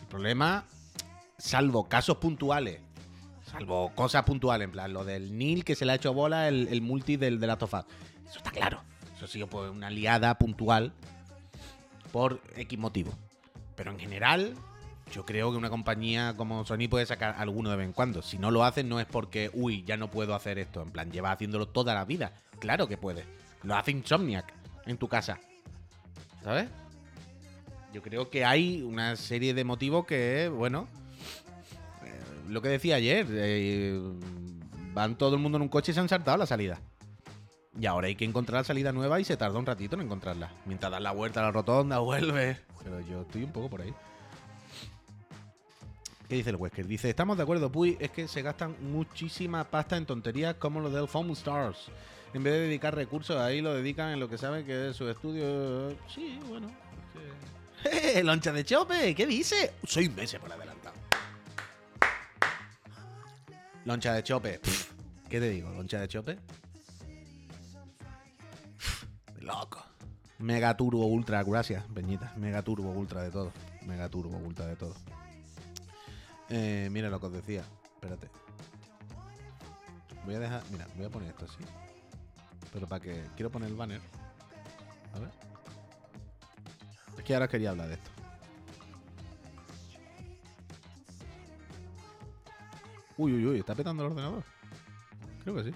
[0.00, 0.64] El problema,
[1.36, 2.80] salvo casos puntuales,
[3.44, 6.80] salvo cosas puntuales, en plan, lo del Nil que se le ha hecho bola el,
[6.80, 7.58] multi del de la.
[8.28, 8.82] Eso está claro.
[9.16, 10.92] Eso ha sido pues, una liada puntual
[12.12, 13.12] por X motivo.
[13.74, 14.54] Pero en general,
[15.12, 18.22] yo creo que una compañía como Sony puede sacar alguno de vez en cuando.
[18.22, 20.82] Si no lo hace, no es porque, uy, ya no puedo hacer esto.
[20.82, 22.32] En plan, lleva haciéndolo toda la vida.
[22.58, 23.24] Claro que puede.
[23.62, 24.52] Lo hace Insomniac
[24.86, 25.38] en tu casa.
[26.42, 26.68] ¿Sabes?
[27.92, 30.86] Yo creo que hay una serie de motivos que, bueno,
[32.04, 33.98] eh, lo que decía ayer, eh,
[34.92, 36.80] van todo el mundo en un coche y se han saltado la salida.
[37.80, 40.50] Y ahora hay que encontrar salida nueva y se tarda un ratito en encontrarla.
[40.66, 42.58] Mientras das la vuelta a la rotonda, vuelve.
[42.82, 43.94] Pero yo estoy un poco por ahí.
[46.28, 46.86] ¿Qué dice el Wesker?
[46.86, 50.90] Dice, estamos de acuerdo, Puy, es que se gastan muchísima pasta en tonterías como lo
[50.90, 51.86] del Foam Stars.
[52.34, 55.08] En vez de dedicar recursos ahí, lo dedican en lo que saben que es su
[55.08, 55.90] estudio.
[56.12, 56.70] Sí, bueno.
[57.84, 59.14] ¡Eh, ¡Loncha de chope!
[59.14, 59.72] ¿Qué dice?
[59.84, 60.96] Seis meses por adelantado.
[63.86, 64.60] Loncha de chope.
[65.30, 65.70] ¿Qué te digo?
[65.70, 66.38] ¿Loncha de chope?
[69.48, 69.82] Loco.
[70.40, 72.34] Mega Turbo Ultra, gracias, Peñita.
[72.36, 73.50] Mega Turbo Ultra de todo.
[73.86, 74.94] Mega Turbo Ultra de todo.
[76.50, 77.64] Eh, mira lo que os decía.
[77.94, 78.28] Espérate.
[80.26, 80.62] Voy a dejar.
[80.70, 81.64] Mira, voy a poner esto así.
[82.74, 83.24] Pero para que.
[83.36, 84.02] Quiero poner el banner.
[85.14, 85.30] A ver.
[87.16, 88.10] Es que ahora quería hablar de esto.
[93.16, 94.44] Uy, uy, uy, está petando el ordenador.
[95.42, 95.74] Creo que sí.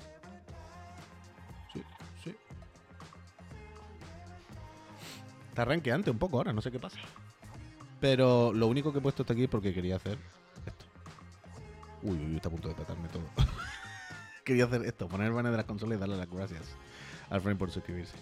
[5.53, 6.97] Está ranqueante un poco ahora, no sé qué pasa.
[8.01, 10.17] Pero lo único que he puesto hasta aquí es porque quería hacer
[10.65, 10.87] esto.
[12.01, 13.25] Uy, uy, está a punto de tratarme todo.
[14.47, 16.63] quería hacer esto, poner el banner de las consolas y darle las gracias
[17.29, 18.15] al frame por suscribirse.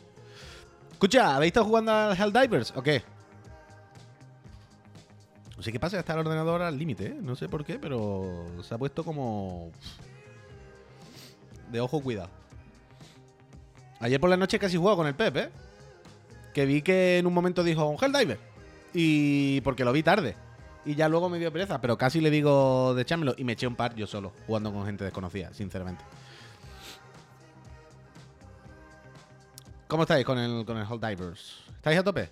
[0.91, 3.01] Escucha, ¿habéis estado jugando al Helldivers o qué?
[5.57, 7.19] No sé qué pasa, está el ordenador al límite, ¿eh?
[7.23, 9.71] No sé por qué, pero se ha puesto como...
[11.71, 12.31] De ojo, cuidado.
[14.01, 15.51] Ayer por la noche casi jugaba con el Pep, ¿eh?
[16.55, 18.39] Que vi que en un momento dijo un Helldiver.
[18.93, 20.37] Y porque lo vi tarde.
[20.85, 23.35] Y ya luego me dio pereza, pero casi le digo de echármelo.
[23.37, 26.03] Y me eché un par yo solo, jugando con gente desconocida, sinceramente.
[29.87, 31.65] ¿Cómo estáis con el, con el Helldivers?
[31.75, 32.31] ¿Estáis a tope?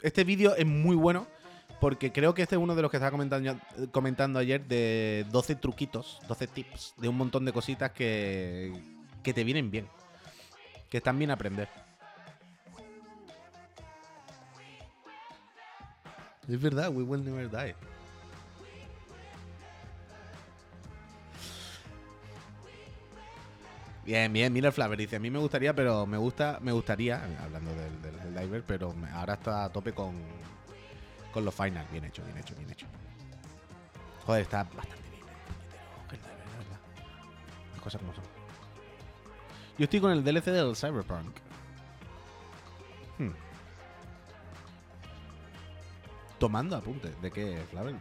[0.00, 1.26] Este vídeo es muy bueno
[1.80, 3.56] porque creo que este es uno de los que estaba comentando,
[3.92, 8.72] comentando ayer de 12 truquitos, 12 tips, de un montón de cositas que,
[9.22, 9.86] que te vienen bien.
[10.90, 11.68] Que están bien aprender.
[16.48, 17.74] Es verdad, we will never die.
[24.06, 27.22] Bien, bien, mira el Flaver dice, a mí me gustaría, pero me gusta, me gustaría,
[27.42, 30.14] hablando del, diver, pero ahora está a tope con,
[31.30, 31.90] con los finals.
[31.92, 32.86] Bien hecho, bien hecho, bien hecho.
[34.24, 35.24] Joder, está bastante bien.
[37.74, 38.24] Las cosas como son.
[39.76, 41.36] Yo estoy con el DLC del Cyberpunk.
[43.18, 43.32] Hmm.
[46.38, 47.20] Tomando apuntes.
[47.20, 47.96] ¿De qué, Flaver?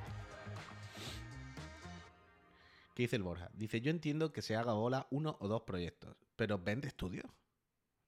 [2.94, 3.50] ¿Qué dice el Borja?
[3.54, 7.26] Dice, yo entiendo que se haga bola uno o dos proyectos, pero vende estudios.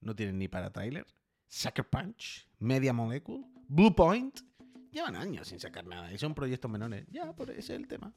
[0.02, 1.08] No tienen ni para trailer.
[1.48, 4.42] Sucker Punch, Media Molecule, Blue Point.
[4.92, 7.06] Llevan años sin sacar nada y son proyectos menores.
[7.12, 8.14] Ya, por ese es el tema.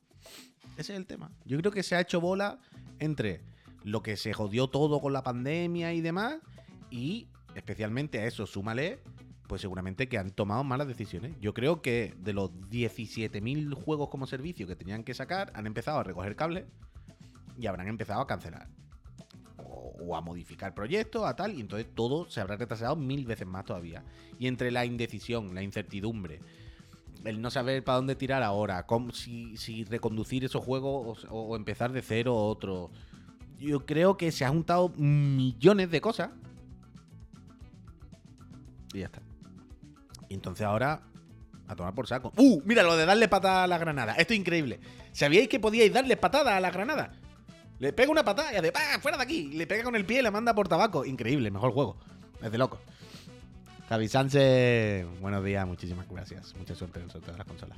[0.77, 1.31] Ese es el tema.
[1.47, 2.59] Yo creo que se ha hecho bola
[2.99, 3.43] entre
[3.85, 6.41] lo que se jodió todo con la pandemia y demás
[6.91, 9.01] y especialmente a eso súmale
[9.53, 11.37] pues seguramente que han tomado malas decisiones.
[11.39, 15.99] Yo creo que de los 17.000 juegos como servicio que tenían que sacar, han empezado
[15.99, 16.65] a recoger cables
[17.59, 18.71] y habrán empezado a cancelar.
[19.59, 23.67] O, a modificar proyectos, a tal, y entonces todo se habrá retrasado mil veces más
[23.67, 24.03] todavía.
[24.39, 26.41] Y entre la indecisión, la incertidumbre,
[27.23, 32.01] el no saber para dónde tirar ahora, si, reconducir esos juegos o, o empezar de
[32.01, 32.91] cero otro.
[33.59, 36.31] Yo creo que se han juntado millones de cosas.
[38.95, 39.21] Y ya está.
[40.33, 41.03] Y entonces ahora,
[41.69, 42.33] a tomar por saco.
[42.39, 42.63] ¡Uh!
[42.65, 44.15] Mira, lo de darle patada a la granada.
[44.15, 44.81] Esto es increíble.
[45.13, 47.13] ¿Sabíais que podíais darle patada a la granada?
[47.79, 48.99] Le pega una patada y hace ¡Pah!
[49.03, 49.49] ¡Fuera de aquí!
[49.49, 51.05] Le pega con el pie y le manda por tabaco.
[51.05, 51.99] Increíble, mejor juego.
[52.43, 52.79] Es de loco.
[53.91, 56.57] Javi Sánchez, buenos días, muchísimas gracias.
[56.57, 57.77] Mucha suerte en el sorteo de las consolas.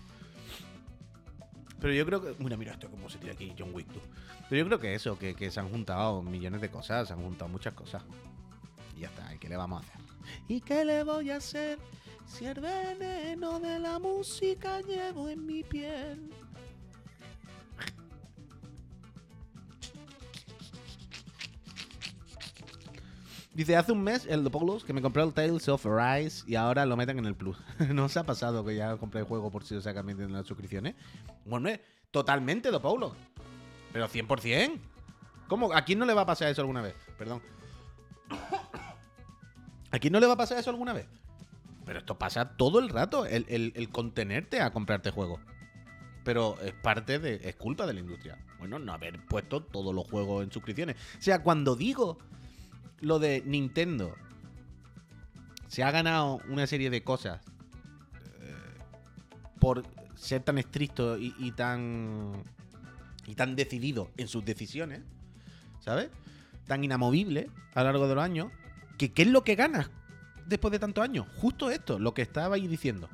[1.81, 2.37] Pero yo creo que.
[2.39, 3.99] Mira, mira esto, cómo se tira aquí John Wick, tú.
[4.49, 7.21] Pero yo creo que eso, que, que se han juntado millones de cosas, se han
[7.21, 8.05] juntado muchas cosas.
[8.97, 10.05] Y ya está, ¿y qué le vamos a hacer?
[10.47, 11.81] ¿Y qué le voy a hacer?
[12.27, 16.31] Si el veneno de la música llevo en mi piel.
[23.55, 26.85] Dice, hace un mes el Dopolos que me compré el Tales of Arise y ahora
[26.87, 27.57] lo meten en el Plus.
[27.93, 30.45] ¿No os ha pasado que ya compré el juego por si os sacan en las
[30.45, 30.97] suscripciones?
[31.45, 31.71] Bueno,
[32.11, 33.13] totalmente Dopolos.
[33.93, 34.81] Pero 100%.
[35.47, 35.73] ¿Cómo?
[35.73, 36.97] ¿A quién no le va a pasar eso alguna vez?
[37.17, 37.43] Perdón.
[39.93, 41.07] ¿A quién no le va a pasar eso alguna vez?
[41.85, 45.41] Pero esto pasa todo el rato, el, contenerte a comprarte juegos.
[46.25, 47.41] Pero es parte de.
[47.45, 48.39] es culpa de la industria.
[48.59, 50.97] Bueno, no haber puesto todos los juegos en suscripciones.
[51.19, 52.19] O sea, cuando digo
[53.01, 54.15] lo de Nintendo
[55.69, 57.43] se ha ganado una serie de cosas
[58.41, 58.55] eh,
[59.61, 62.43] por ser tan estricto y, y, tan.
[63.27, 65.03] y tan decidido en sus decisiones,
[65.81, 66.09] ¿sabes?
[66.67, 68.51] Tan inamovible a lo largo de los años,
[68.97, 69.91] que ¿qué es lo que ganas
[70.47, 71.27] después de tantos años?
[71.37, 73.09] Justo esto, lo que estaba ahí diciendo.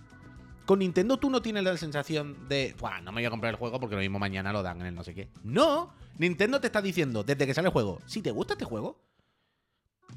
[0.66, 3.56] Con Nintendo tú no tienes la sensación de, Buah, no me voy a comprar el
[3.56, 5.28] juego porque lo mismo mañana lo dan en el no sé qué.
[5.42, 9.02] No, Nintendo te está diciendo desde que sale el juego, si te gusta este juego,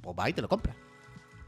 [0.01, 0.76] pues va y te lo compras.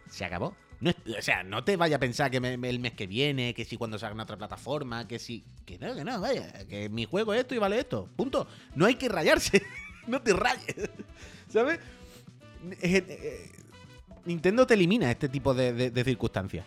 [0.10, 0.56] Se acabó.
[0.86, 4.00] o sea, no te vaya a pensar que el mes que viene, que si cuando
[4.00, 5.44] salga en otra plataforma, que si.
[5.66, 6.66] Que no, que no, vaya.
[6.68, 8.10] Que mi juego es esto y vale esto.
[8.16, 8.48] Punto.
[8.76, 9.62] No hay que rayarse.
[10.08, 10.90] no te rayes.
[11.48, 11.80] ¿Sabes?
[14.26, 16.66] Nintendo te elimina este tipo de, circunstancias.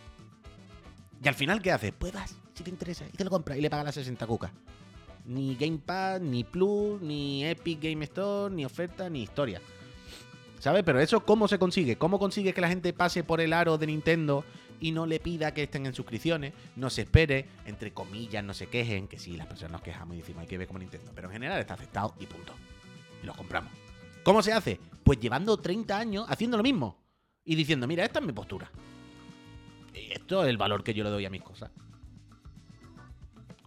[1.23, 1.93] Y al final, ¿qué haces?
[1.99, 4.53] Pues vas, si te interesa, y te lo compras y le pagas las 60 cucas.
[5.25, 9.61] Ni Game Pass, ni Plus, ni Epic Game Store, ni oferta, ni historia.
[10.61, 10.85] ¿Sabes?
[10.85, 11.99] Pero eso, ¿cómo se consigue?
[11.99, 14.45] ¿Cómo consigue que la gente pase por el aro de Nintendo
[14.81, 16.55] y no le pida que estén en suscripciones?
[16.77, 20.21] No se espere, entre comillas, no se quejen, que sí, las personas nos quejamos y
[20.21, 21.11] decimos hay que ver como Nintendo.
[21.15, 22.55] Pero en general está aceptado y punto.
[23.23, 23.73] Y los compramos.
[24.23, 24.81] ¿Cómo se hace?
[25.03, 27.08] Pues llevando 30 años haciendo lo mismo
[27.49, 28.71] y diciendo, mira, esta es mi postura.
[29.95, 31.71] Y esto es el valor que yo le doy a mis cosas.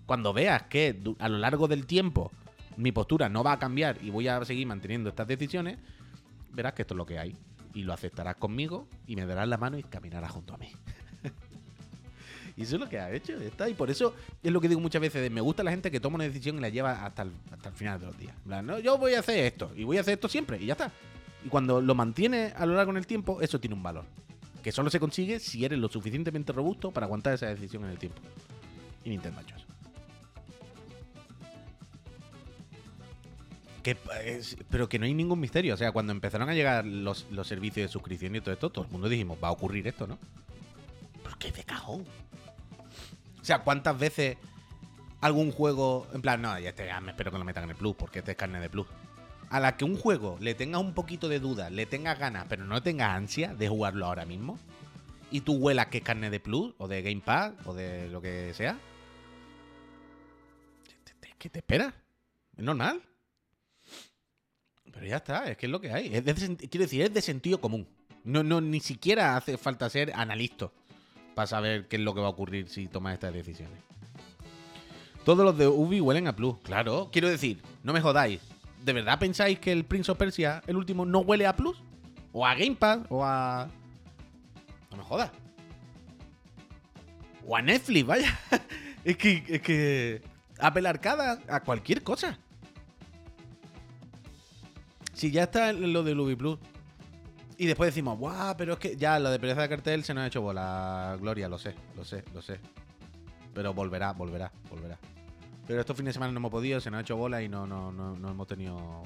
[0.05, 2.31] Cuando veas que a lo largo del tiempo
[2.77, 5.79] mi postura no va a cambiar y voy a seguir manteniendo estas decisiones,
[6.51, 7.35] verás que esto es lo que hay.
[7.73, 10.71] Y lo aceptarás conmigo y me darás la mano y caminarás junto a mí.
[12.55, 13.33] y eso es lo que ha hecho.
[13.41, 13.67] Está.
[13.67, 14.13] Y por eso
[14.43, 15.31] es lo que digo muchas veces.
[15.31, 17.75] me gusta la gente que toma una decisión y la lleva hasta el, hasta el
[17.75, 18.35] final de los días.
[18.83, 20.91] Yo voy a hacer esto y voy a hacer esto siempre y ya está.
[21.45, 24.05] Y cuando lo mantiene a lo largo del tiempo, eso tiene un valor.
[24.63, 27.97] Que solo se consigue si eres lo suficientemente robusto para aguantar esa decisión en el
[27.97, 28.21] tiempo.
[29.03, 29.51] Y Nintendo ha.
[33.81, 35.73] Que, es- pero que no hay ningún misterio.
[35.73, 38.85] O sea, cuando empezaron a llegar los, los servicios de suscripción y todo esto, todo
[38.85, 40.19] el mundo dijimos, va a ocurrir esto, ¿no?
[41.23, 42.05] Pero qué de cajón.
[43.41, 44.37] O sea, ¿cuántas veces
[45.21, 46.07] algún juego.
[46.13, 48.19] En plan, no, ya este ya me espero que lo metan en el Plus, porque
[48.19, 48.87] este es carne de Plus.
[49.51, 52.65] A la que un juego le tengas un poquito de duda, le tengas ganas, pero
[52.65, 54.57] no tengas ansia de jugarlo ahora mismo,
[55.29, 58.21] y tú huelas que es carne de Plus, o de Game Pass, o de lo
[58.21, 58.79] que sea,
[61.37, 61.93] ¿qué te esperas?
[62.55, 63.01] Es normal.
[64.91, 66.09] Pero ya está, es que es lo que hay.
[66.09, 67.87] Quiero decir, es de sentido común.
[68.23, 70.71] No, no, ni siquiera hace falta ser analista
[71.33, 73.79] para saber qué es lo que va a ocurrir si tomas estas decisiones.
[75.25, 76.57] Todos los de Ubi huelen a Plus.
[76.61, 78.39] Claro, quiero decir, no me jodáis.
[78.83, 81.81] ¿De verdad pensáis que el Prince of Persia, el último, no huele a Plus?
[82.33, 82.99] ¿O a Game Pass?
[83.09, 83.69] ¿O a.?
[84.89, 85.31] No me jodas.
[87.45, 88.39] O a Netflix, vaya.
[89.03, 89.43] es que.
[89.47, 90.21] Es que.
[90.59, 92.37] Apple a cualquier cosa.
[95.13, 96.59] Si ya está lo del Ubi Plus.
[97.57, 100.23] Y después decimos, guau, pero es que ya lo de pereza de cartel se nos
[100.23, 101.15] ha hecho bola.
[101.19, 102.59] Gloria, lo sé, lo sé, lo sé.
[103.53, 104.97] Pero volverá, volverá, volverá.
[105.71, 107.65] Pero estos fines de semana no hemos podido, se nos ha hecho bola y no,
[107.65, 109.03] no, no, hemos tenido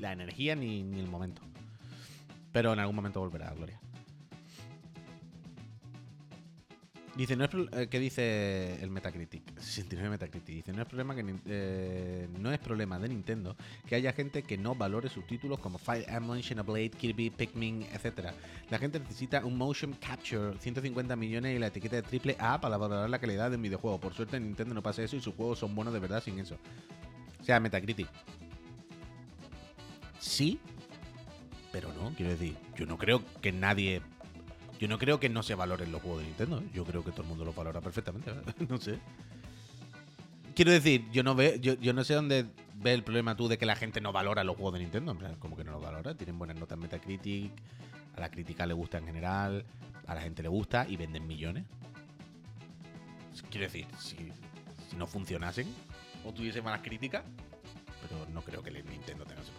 [0.00, 1.40] la energía ni, ni el momento.
[2.50, 3.80] Pero en algún momento volverá, Gloria.
[7.18, 9.58] Dice, no es eh, ¿qué dice el Metacritic?
[9.58, 10.54] 69 Metacritic.
[10.54, 13.56] Dice, no es problema que eh, no es problema de Nintendo
[13.88, 18.30] que haya gente que no valore sus títulos como Fire Emblem, Xenoblade, Kirby, Pikmin, etc.
[18.70, 22.76] La gente necesita un motion capture, 150 millones y la etiqueta de triple A para
[22.76, 23.98] valorar la calidad de un videojuego.
[23.98, 26.56] Por suerte Nintendo no pasa eso y sus juegos son buenos de verdad sin eso.
[27.40, 28.06] O sea, Metacritic.
[30.20, 30.60] Sí,
[31.72, 34.02] pero no, quiero decir, yo no creo que nadie
[34.78, 36.58] yo no creo que no se valoren los juegos de Nintendo.
[36.60, 36.70] ¿eh?
[36.72, 38.30] Yo creo que todo el mundo los valora perfectamente.
[38.30, 38.54] ¿verdad?
[38.68, 38.98] no sé.
[40.54, 43.58] Quiero decir, yo no veo, yo, yo no sé dónde ve el problema tú de
[43.58, 45.12] que la gente no valora los juegos de Nintendo.
[45.12, 46.14] En plan, como que no los valora.
[46.14, 47.52] Tienen buenas notas Metacritic.
[48.16, 49.64] A la crítica le gusta en general.
[50.06, 51.64] A la gente le gusta y venden millones.
[53.50, 54.16] Quiero decir, si,
[54.90, 55.66] si no funcionasen
[56.24, 57.24] o tuviesen malas críticas.
[58.02, 59.52] Pero no creo que el Nintendo tenga ese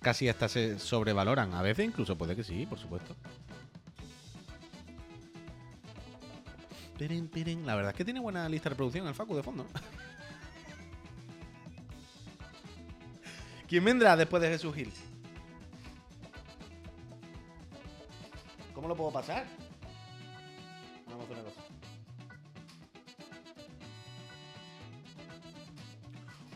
[0.00, 1.54] Casi hasta se sobrevaloran.
[1.54, 3.16] A veces incluso puede que sí, por supuesto.
[7.64, 9.66] La verdad es que tiene buena lista de reproducción el Facu de fondo.
[13.68, 14.92] ¿Quién vendrá después de Jesús Gil?
[18.74, 19.46] ¿Cómo lo puedo pasar?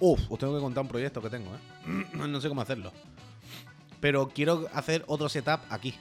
[0.07, 2.05] Uf, os tengo que contar un proyecto que tengo, ¿eh?
[2.29, 2.93] no sé cómo hacerlo.
[4.01, 5.95] Pero quiero hacer otro setup aquí.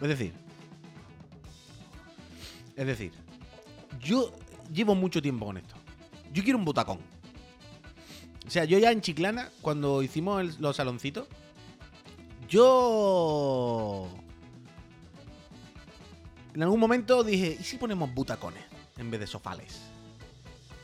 [0.00, 0.32] Es decir.
[2.74, 3.12] Es decir.
[4.00, 4.32] Yo
[4.72, 5.76] llevo mucho tiempo con esto.
[6.32, 6.98] Yo quiero un butacón.
[8.44, 11.28] O sea, yo ya en Chiclana, cuando hicimos los saloncitos,
[12.48, 14.08] yo...
[16.54, 18.64] En algún momento dije, ¿y si ponemos butacones
[18.96, 19.80] en vez de sofales?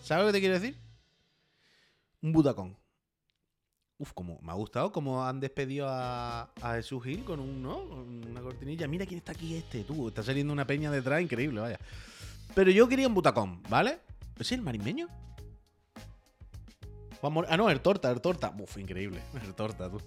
[0.05, 0.88] ¿Sabes lo que te quiero decir?
[2.23, 2.77] Un butacón.
[4.01, 7.79] Uf, como me ha gustado cómo han despedido a, a Jesús Gil con un, ¿no?
[7.79, 8.87] Una cortinilla.
[8.87, 10.09] Mira quién está aquí este, tú.
[10.09, 11.79] Está saliendo una peña detrás increíble, vaya.
[12.55, 13.99] Pero yo quería un butacón, ¿vale?
[14.39, 15.09] ¿Es el marismeño?
[17.23, 18.55] Mor- ah, no, el torta, el torta.
[18.57, 19.21] Uf, increíble.
[19.45, 20.01] El torta, tú.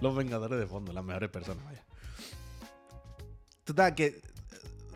[0.00, 1.84] Los Vengadores de fondo, las mejores personas, vaya.
[3.64, 4.20] Total, que.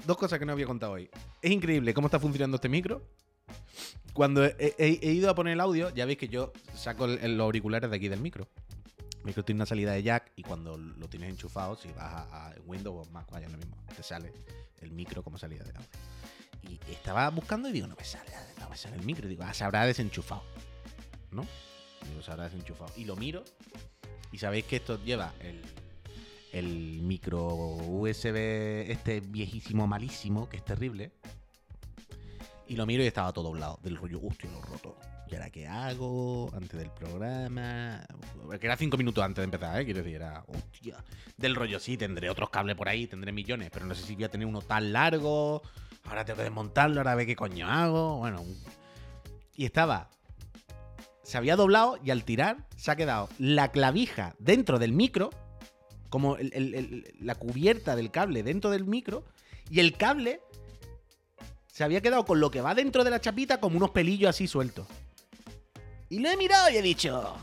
[0.06, 1.08] Dos cosas que no había contado hoy.
[1.40, 3.02] Es increíble cómo está funcionando este micro.
[4.12, 7.96] Cuando he, ido a poner el audio, ya veis que yo saco los auriculares de
[7.96, 8.48] aquí del micro.
[9.20, 12.48] El micro tiene una salida de jack y cuando lo tienes enchufado, si vas a,
[12.48, 14.32] a Windows o Mac, vaya lo mismo, te sale
[14.80, 15.88] el micro como salida de audio.
[16.68, 18.30] Y estaba buscando y digo, no me sale,
[18.60, 19.26] no me sale el micro.
[19.26, 20.42] Y digo, ah, se habrá desenchufado.
[21.30, 21.46] ¿No?
[22.08, 22.92] Digo, se habrá desenchufado.
[22.96, 23.44] Y lo miro
[24.32, 25.62] y sabéis que esto lleva el,
[26.52, 28.36] el micro USB
[28.90, 31.12] este viejísimo, malísimo, que es terrible.
[32.68, 34.96] Y lo miro y estaba todo doblado, del rollo, hostia, lo roto.
[35.30, 36.50] ¿Y ahora qué hago?
[36.54, 38.04] Antes del programa.
[38.60, 39.84] Que era cinco minutos antes de empezar, ¿eh?
[39.84, 41.02] Quiero decir, era, hostia.
[41.38, 44.24] Del rollo, sí, tendré otros cables por ahí, tendré millones, pero no sé si voy
[44.24, 45.62] a tener uno tan largo.
[46.04, 48.18] Ahora tengo que desmontarlo, ahora ve qué coño hago.
[48.18, 48.44] Bueno,
[49.56, 50.10] y estaba.
[51.22, 55.30] Se había doblado y al tirar se ha quedado la clavija dentro del micro
[56.12, 56.36] como
[57.20, 59.24] la cubierta del cable dentro del micro
[59.70, 60.42] y el cable
[61.68, 64.46] se había quedado con lo que va dentro de la chapita como unos pelillos así
[64.46, 64.86] sueltos.
[66.10, 67.34] Y lo he mirado y he dicho...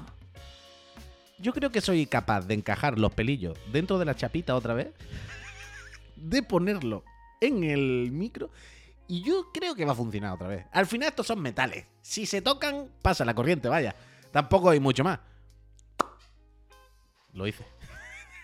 [1.40, 4.90] Yo creo que soy capaz de encajar los pelillos dentro de la chapita otra vez,
[6.16, 7.04] de ponerlo
[7.42, 8.52] en el micro
[9.08, 10.66] y yo creo que va a funcionar otra vez.
[10.72, 11.88] Al final estos son metales.
[12.02, 13.96] Si se tocan, pasa la corriente, vaya.
[14.32, 15.20] Tampoco hay mucho más.
[17.34, 17.79] Lo hice.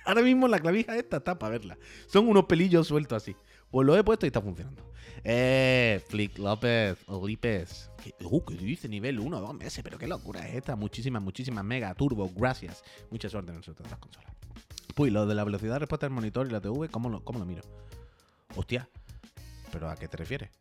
[0.05, 1.77] Ahora mismo la clavija esta está para verla.
[2.07, 3.35] Son unos pelillos sueltos así.
[3.71, 4.91] Pues lo he puesto y está funcionando.
[5.23, 7.89] Eh, Flick López, Olipes.
[8.03, 8.87] ¿Qué, uh, ¿qué dice?
[8.87, 9.83] Nivel 1, 2 meses.
[9.83, 10.75] Pero qué locura es esta.
[10.75, 12.29] Muchísimas, muchísimas mega turbo.
[12.35, 12.83] Gracias.
[13.09, 14.31] Mucha suerte en nosotros las consolas.
[14.97, 17.39] Uy, lo de la velocidad de respuesta del monitor y la TV, ¿cómo lo, cómo
[17.39, 17.63] lo miro?
[18.55, 18.87] Hostia.
[19.71, 20.51] ¿Pero a qué te refieres?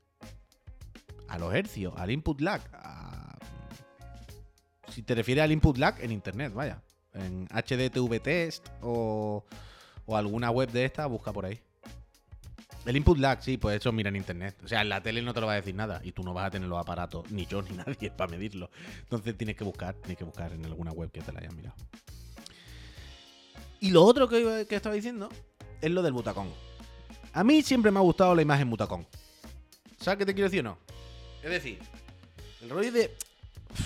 [1.28, 2.62] A los hercios, al input lag.
[2.72, 3.36] a-
[4.90, 6.82] Si te refieres al input lag en internet, vaya.
[7.14, 9.44] En HDTV Test o,
[10.06, 11.60] o alguna web de esta, busca por ahí.
[12.84, 14.56] El input lag, sí, pues eso mira en internet.
[14.62, 16.34] O sea, en la tele no te lo va a decir nada y tú no
[16.34, 18.70] vas a tener los aparatos, ni yo ni nadie, para medirlo.
[19.00, 21.76] Entonces tienes que buscar, tienes que buscar en alguna web que te la hayan mirado.
[23.80, 25.28] Y lo otro que, que estaba diciendo
[25.80, 26.48] es lo del butacón.
[27.32, 29.06] A mí siempre me ha gustado la imagen butacón.
[29.98, 30.78] ¿Sabes qué te quiero decir o no?
[31.42, 31.78] Es decir,
[32.62, 33.14] el rollo de.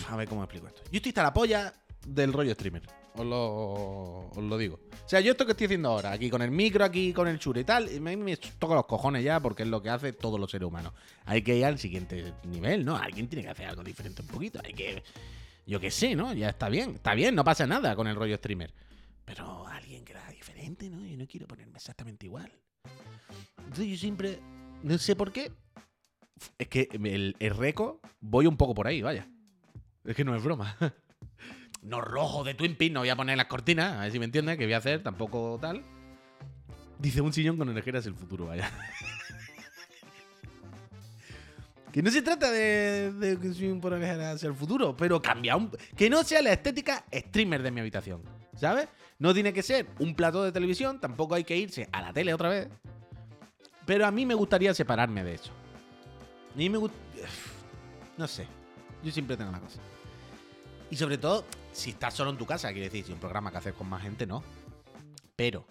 [0.08, 0.82] A ver cómo explico esto.
[0.90, 1.72] Yo estoy hasta la polla
[2.06, 2.82] del rollo streamer.
[3.14, 4.80] Os lo, os lo digo.
[5.04, 7.38] O sea, yo esto que estoy haciendo ahora, aquí con el micro, aquí con el
[7.38, 10.38] chure y tal, me, me toca los cojones ya porque es lo que hace todos
[10.38, 10.92] los seres humanos.
[11.24, 12.96] Hay que ir al siguiente nivel, ¿no?
[12.96, 14.60] Alguien tiene que hacer algo diferente un poquito.
[14.64, 15.02] Hay que.
[15.66, 16.32] Yo qué sé, ¿no?
[16.34, 16.94] Ya está bien.
[16.96, 18.72] Está bien, no pasa nada con el rollo streamer.
[19.24, 21.04] Pero alguien que era diferente, ¿no?
[21.04, 22.52] Yo no quiero ponerme exactamente igual.
[23.58, 24.40] Entonces yo siempre.
[24.82, 25.50] No sé por qué.
[26.56, 29.28] Es que el, el reco voy un poco por ahí, vaya.
[30.04, 30.76] Es que no es broma.
[31.88, 34.26] No rojo de Twin Peaks, no voy a poner las cortinas, a ver si me
[34.26, 35.82] entiendes, que voy a hacer, tampoco tal.
[36.98, 38.70] Dice un sillón con orejeras el futuro, vaya.
[41.92, 45.56] Que no se trata de, de que un por orejeras sea el futuro, pero cambia
[45.56, 45.70] un.
[45.96, 48.22] Que no sea la estética streamer de mi habitación,
[48.54, 48.88] ¿sabes?
[49.18, 52.34] No tiene que ser un plato de televisión, tampoco hay que irse a la tele
[52.34, 52.68] otra vez.
[53.86, 55.50] Pero a mí me gustaría separarme de eso.
[56.54, 56.96] A mí me gusta.
[58.18, 58.46] No sé.
[59.02, 59.80] Yo siempre tengo una cosa.
[60.90, 63.58] Y sobre todo, si estás solo en tu casa, quiere decir, si un programa que
[63.58, 64.42] haces con más gente, no.
[65.36, 65.64] Pero,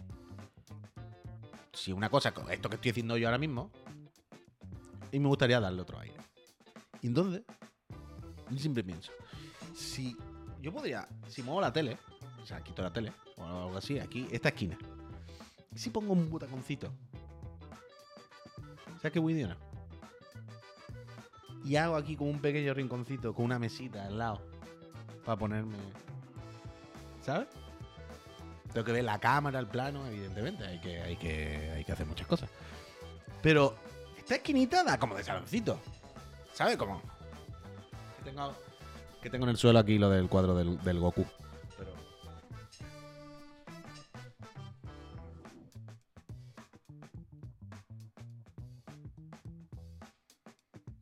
[1.73, 3.71] si una cosa, esto que estoy haciendo yo ahora mismo,
[5.11, 6.15] y me gustaría darle otro aire.
[7.01, 7.43] Y entonces,
[8.49, 9.11] yo siempre pienso,
[9.75, 10.17] si
[10.61, 11.97] yo podría, si muevo la tele,
[12.41, 14.77] o sea, quito la tele, o algo así, aquí, esta esquina,
[15.75, 16.91] si pongo un butaconcito,
[18.97, 19.57] ¿sabes qué voy a?
[21.65, 24.56] Y hago aquí como un pequeño rinconcito con una mesita al lado
[25.27, 25.75] para ponerme.
[27.21, 27.49] ¿Sabes?
[28.71, 30.65] Tengo que ver la cámara, el plano, evidentemente.
[30.65, 32.49] Hay que, hay que, hay que hacer muchas cosas.
[33.41, 33.75] Pero
[34.17, 35.81] esta esquinita da como de saloncito.
[36.53, 37.01] ¿Sabes cómo?
[38.19, 38.55] Que tengo,
[39.21, 41.25] que tengo en el suelo aquí lo del cuadro del, Goku.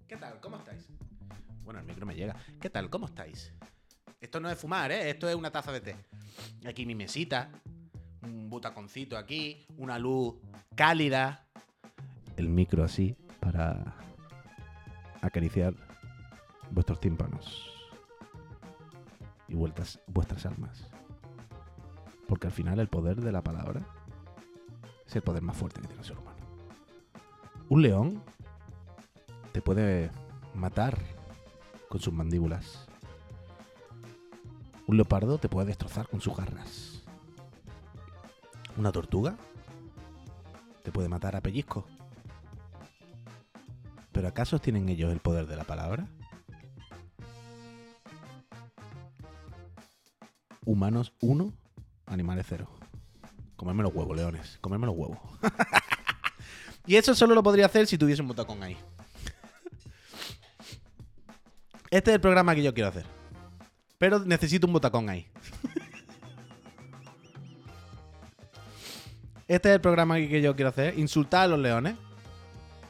[0.08, 0.40] ¿Qué tal?
[0.40, 0.88] ¿Cómo estáis?
[1.64, 2.36] Bueno, el micro me llega.
[2.60, 2.90] ¿Qué tal?
[2.90, 3.54] ¿Cómo estáis?
[4.36, 5.10] Esto no es fumar, ¿eh?
[5.10, 5.96] Esto es una taza de té.
[6.68, 7.50] Aquí mi mesita,
[8.22, 10.36] un butaconcito aquí, una luz
[10.76, 11.48] cálida.
[12.36, 13.96] El micro así para
[15.22, 15.74] acariciar
[16.70, 17.72] vuestros tímpanos
[19.48, 20.90] y vueltas, vuestras almas.
[22.28, 23.88] Porque al final el poder de la palabra
[25.08, 26.40] es el poder más fuerte que tiene el ser humano.
[27.70, 28.22] Un león
[29.54, 30.12] te puede
[30.54, 30.98] matar
[31.88, 32.86] con sus mandíbulas.
[34.88, 37.02] Un leopardo te puede destrozar con sus garras.
[38.78, 39.36] Una tortuga
[40.84, 41.88] te puede matar a pellizco.
[44.12, 46.08] ¿Pero acaso tienen ellos el poder de la palabra?
[50.64, 51.52] Humanos 1,
[52.06, 52.68] animales 0.
[53.56, 54.58] Comerme los huevos, leones.
[54.62, 55.18] Comerme los huevos.
[56.86, 58.78] y eso solo lo podría hacer si tuviese un botacón ahí.
[61.90, 63.15] Este es el programa que yo quiero hacer.
[63.98, 65.28] Pero necesito un botacón ahí.
[69.48, 70.98] Este es el programa que yo quiero hacer.
[70.98, 71.96] Insultar a los leones.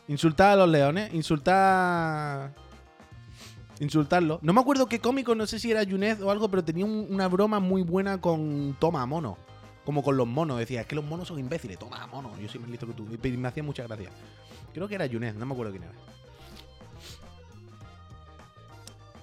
[0.08, 1.14] Insultar a los leones.
[1.14, 2.54] Insultar.
[3.80, 4.40] Insultarlo.
[4.42, 7.08] No me acuerdo qué cómico, no sé si era Yunez o algo, pero tenía un-
[7.10, 9.38] una broma muy buena con Toma Mono.
[9.84, 10.58] Como con los monos.
[10.58, 11.78] Decía, es que los monos son imbéciles.
[11.78, 12.32] Toma mono.
[12.40, 13.06] Yo soy más listo que tú.
[13.22, 14.10] Y me hacía mucha gracia.
[14.74, 15.94] Creo que era Yunez, no me acuerdo quién era.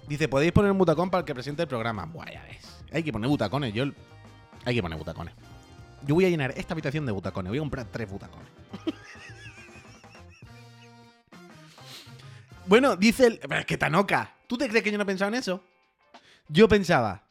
[0.09, 2.07] Dice, podéis poner un butacón para el que presente el programa.
[2.07, 2.85] Buah, ya ves.
[2.93, 3.73] Hay que poner butacones.
[3.73, 3.85] Yo.
[4.65, 5.35] Hay que poner butacones.
[6.07, 7.51] Yo voy a llenar esta habitación de butacones.
[7.51, 8.49] Voy a comprar tres butacones.
[12.67, 13.39] bueno, dice el.
[13.39, 14.35] Pero es que Tanoka.
[14.47, 15.65] ¿Tú te crees que yo no pensaba en eso?
[16.49, 17.23] Yo pensaba.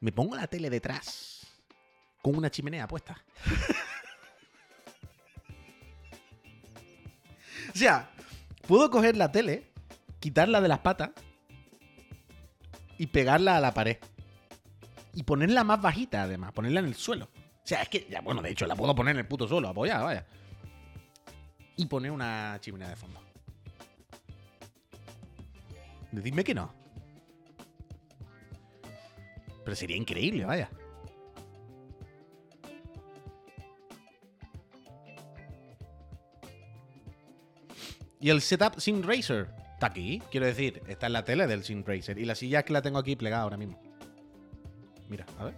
[0.00, 1.46] Me pongo la tele detrás.
[2.22, 3.20] Con una chimenea puesta.
[7.74, 8.10] o sea,
[8.66, 9.72] puedo coger la tele,
[10.26, 11.10] quitarla de las patas
[12.98, 13.98] y pegarla a la pared.
[15.14, 17.26] Y ponerla más bajita, además, ponerla en el suelo.
[17.26, 19.68] O sea, es que, ya, bueno, de hecho, la puedo poner en el puto suelo,
[19.68, 20.26] apoyada, vaya.
[21.76, 23.20] Y poner una chimenea de fondo.
[26.10, 26.74] Decidme que no.
[29.64, 30.68] Pero sería increíble, vaya.
[38.18, 40.22] Y el setup Sim Racer está aquí.
[40.30, 42.18] Quiero decir, está en la tele del Racer.
[42.18, 43.78] Y la silla es que la tengo aquí plegada ahora mismo.
[45.08, 45.54] Mira, a ver.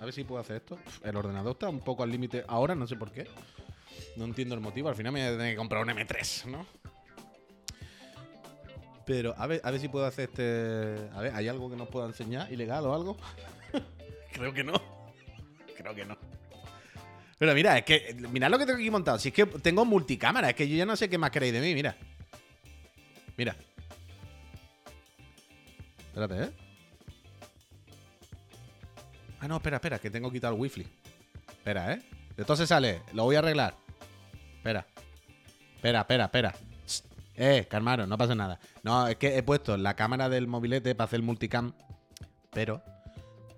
[0.00, 0.76] A ver si puedo hacer esto.
[1.04, 3.28] El ordenador está un poco al límite ahora, no sé por qué.
[4.16, 4.88] No entiendo el motivo.
[4.88, 6.66] Al final me voy a tener que comprar un M3, ¿no?
[9.06, 11.08] Pero a ver, a ver si puedo hacer este.
[11.14, 13.16] A ver, ¿hay algo que nos pueda enseñar ilegal o algo?
[14.32, 14.74] Creo que no.
[15.76, 16.16] Creo que no.
[17.38, 18.16] Pero mira, es que.
[18.30, 19.20] Mirad lo que tengo aquí montado.
[19.20, 21.60] Si es que tengo multicámara, es que yo ya no sé qué más queréis de
[21.60, 21.96] mí, mira.
[23.36, 23.56] Mira.
[26.08, 26.50] Espérate, ¿eh?
[29.40, 30.86] Ah, no, espera, espera, que tengo quitado el wifi.
[31.48, 32.02] Espera, ¿eh?
[32.36, 33.74] Entonces sale, lo voy a arreglar.
[34.56, 34.86] Espera.
[35.76, 36.54] Espera, espera, espera.
[37.34, 38.60] Eh, calmaros, no pasa nada.
[38.82, 41.72] No, es que he puesto la cámara del mobilete para hacer el multicam,
[42.50, 42.82] pero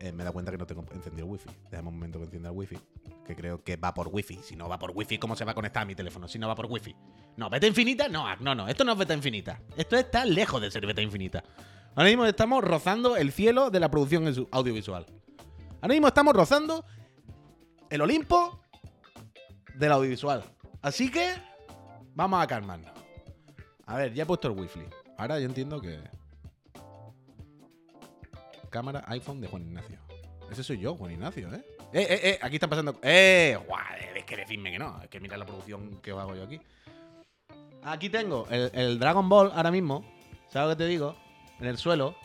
[0.01, 1.51] eh, me dado cuenta que no tengo encendido el wifi.
[1.70, 2.79] Déjame un momento que encienda el wifi,
[3.27, 4.39] que creo que va por wifi.
[4.43, 6.29] Si no va por wifi, ¿cómo se va a conectar a mi teléfono?
[6.29, 6.95] Si no va por wifi.
[7.37, 9.61] No, beta infinita, no, no, no, esto no es beta infinita.
[9.77, 11.43] Esto está lejos de ser beta infinita.
[11.97, 15.07] Ahora mismo estamos rozando el cielo de la producción audio- audiovisual.
[15.81, 16.85] Ahora mismo estamos rozando
[17.91, 18.61] el Olimpo
[19.75, 20.43] del audiovisual.
[20.83, 21.35] Así que
[22.14, 22.91] vamos a calmarnos.
[23.87, 24.81] A ver, ya he puesto el wifi.
[25.16, 25.99] Ahora yo entiendo que.
[28.70, 29.99] Cámara iPhone de Juan Ignacio.
[30.51, 31.64] Ese soy yo, Juan Ignacio, ¿eh?
[31.95, 32.97] Eh, eh, eh, aquí están pasando.
[33.05, 33.57] ¡Eh!
[33.69, 35.01] Joder, es que decirme que no.
[35.01, 36.61] Es que mira la producción que hago yo aquí.
[37.85, 40.05] Aquí tengo el, Dragon Ball ahora mismo.
[40.51, 41.15] ¿Sabes lo que te digo?
[41.61, 42.17] En el suelo.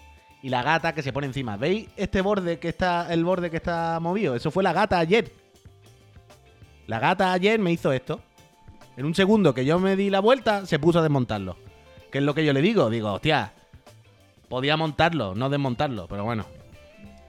[0.42, 1.56] Y la gata que se pone encima.
[1.56, 3.14] ¿Veis este borde que está.
[3.14, 4.36] El borde que está movido?
[4.36, 5.32] Eso fue la gata ayer.
[6.88, 8.24] La gata ayer me hizo esto.
[8.98, 11.58] En un segundo que yo me di la vuelta, se puso a desmontarlo.
[12.12, 12.90] ¿Qué es lo que yo le digo?
[12.90, 13.54] Digo, hostia,
[14.48, 16.59] podía montarlo, no desmontarlo, pero bueno.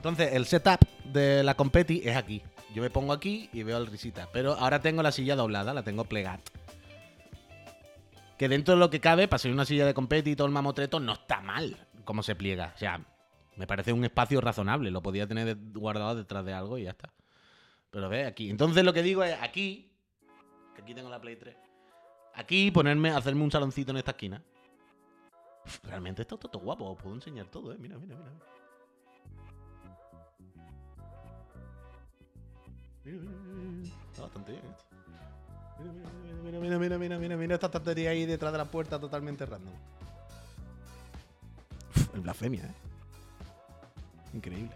[0.00, 2.40] Entonces, el setup de la competi es aquí.
[2.74, 4.30] Yo me pongo aquí y veo al risita.
[4.32, 6.40] Pero ahora tengo la silla doblada, la tengo plegada.
[8.38, 10.54] Que dentro de lo que cabe, para ser una silla de competi y todo el
[10.54, 11.76] mamotreto, no está mal
[12.06, 12.72] como se pliega.
[12.74, 13.04] O sea,
[13.56, 14.90] me parece un espacio razonable.
[14.90, 17.12] Lo podía tener guardado detrás de algo y ya está.
[17.90, 18.48] Pero ve aquí.
[18.48, 19.92] Entonces lo que digo es aquí,
[20.82, 21.54] aquí tengo la Play 3.
[22.36, 24.42] Aquí ponerme, hacerme un saloncito en esta esquina.
[25.82, 26.90] Realmente está todo guapo.
[26.90, 27.76] Os puedo enseñar todo, eh.
[27.78, 28.59] Mira, mira, mira.
[33.04, 34.84] Está bastante bien esto.
[36.44, 39.72] Mira, mira, mira, mira, mira, mira, esta estantería ahí detrás de la puerta totalmente random.
[41.96, 42.74] Uf, El blasfemia, eh.
[44.34, 44.72] Increíble.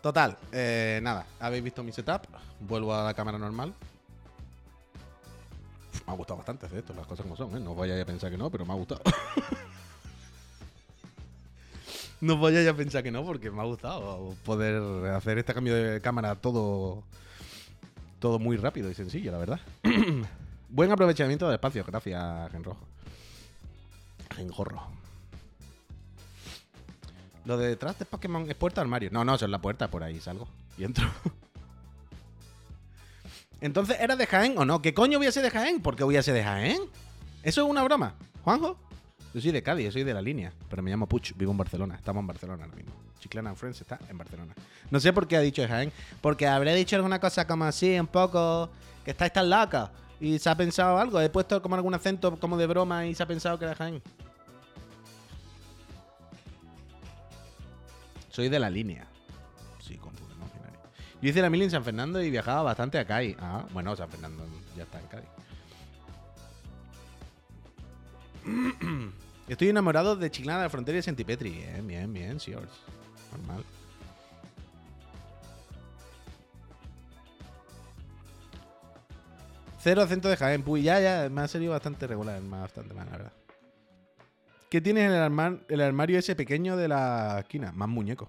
[0.00, 2.22] Total, eh, nada, habéis visto mi setup.
[2.60, 3.74] Vuelvo a la cámara normal.
[5.92, 7.60] Uf, me ha gustado bastante hacer esto, las cosas como son, ¿eh?
[7.60, 9.02] No os vayáis a pensar que no, pero me ha gustado.
[12.22, 14.80] no vayáis a pensar que no, porque me ha gustado poder
[15.12, 17.02] hacer este cambio de cámara todo,
[18.20, 19.60] todo muy rápido y sencillo, la verdad.
[20.68, 22.86] Buen aprovechamiento del espacio, gracias, Genrojo.
[24.36, 24.82] Genjorro.
[27.44, 29.10] Lo de detrás de Pokémon es puerta armario.
[29.12, 30.46] No, no, eso es la puerta, por ahí salgo.
[30.78, 31.10] Y entro.
[33.60, 34.80] Entonces, ¿era de Jaén o no?
[34.80, 35.82] ¿Qué coño ser de Jaén?
[35.82, 36.82] ¿Por qué ser de Jaén?
[37.42, 38.14] ¿Eso es una broma?
[38.44, 38.78] ¿Juanjo?
[39.34, 40.52] Yo soy de Cádiz, yo soy de la línea.
[40.68, 41.94] Pero me llamo Puch, vivo en Barcelona.
[41.96, 42.92] Estamos en Barcelona ahora mismo.
[43.18, 44.54] Chiclana and Friends está en Barcelona.
[44.90, 45.92] No sé por qué ha dicho Jaén.
[46.20, 48.70] Porque habré dicho alguna cosa como así, un poco.
[49.04, 49.90] Que estáis tan locos.
[50.20, 51.20] Y se ha pensado algo.
[51.20, 54.02] He puesto como algún acento como de broma y se ha pensado que era Jaén.
[58.28, 59.06] Soy de la línea.
[59.80, 60.80] Sí, binario.
[61.20, 63.36] Yo hice la mili en San Fernando y viajaba bastante a Cádiz.
[63.40, 64.44] Ah, bueno, San Fernando
[64.76, 65.28] ya está en Cádiz.
[69.48, 71.50] Estoy enamorado de Chiclana de la Frontera y de Sentipetri.
[71.50, 72.70] Bien, bien, bien, Sears.
[73.32, 73.64] Normal.
[79.80, 80.62] Cero acento de Jaén.
[80.62, 83.32] Puy, ya, ya, me ha salido bastante regular, bastante mal, la verdad.
[84.70, 87.72] ¿Qué tienes en el, el armario ese pequeño de la esquina?
[87.72, 88.28] Más muñecos.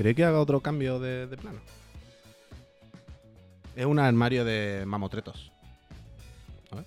[0.00, 1.58] ¿Queréis que haga otro cambio de, plano?
[3.76, 5.52] Es un armario de mamotretos.
[6.70, 6.86] A ver.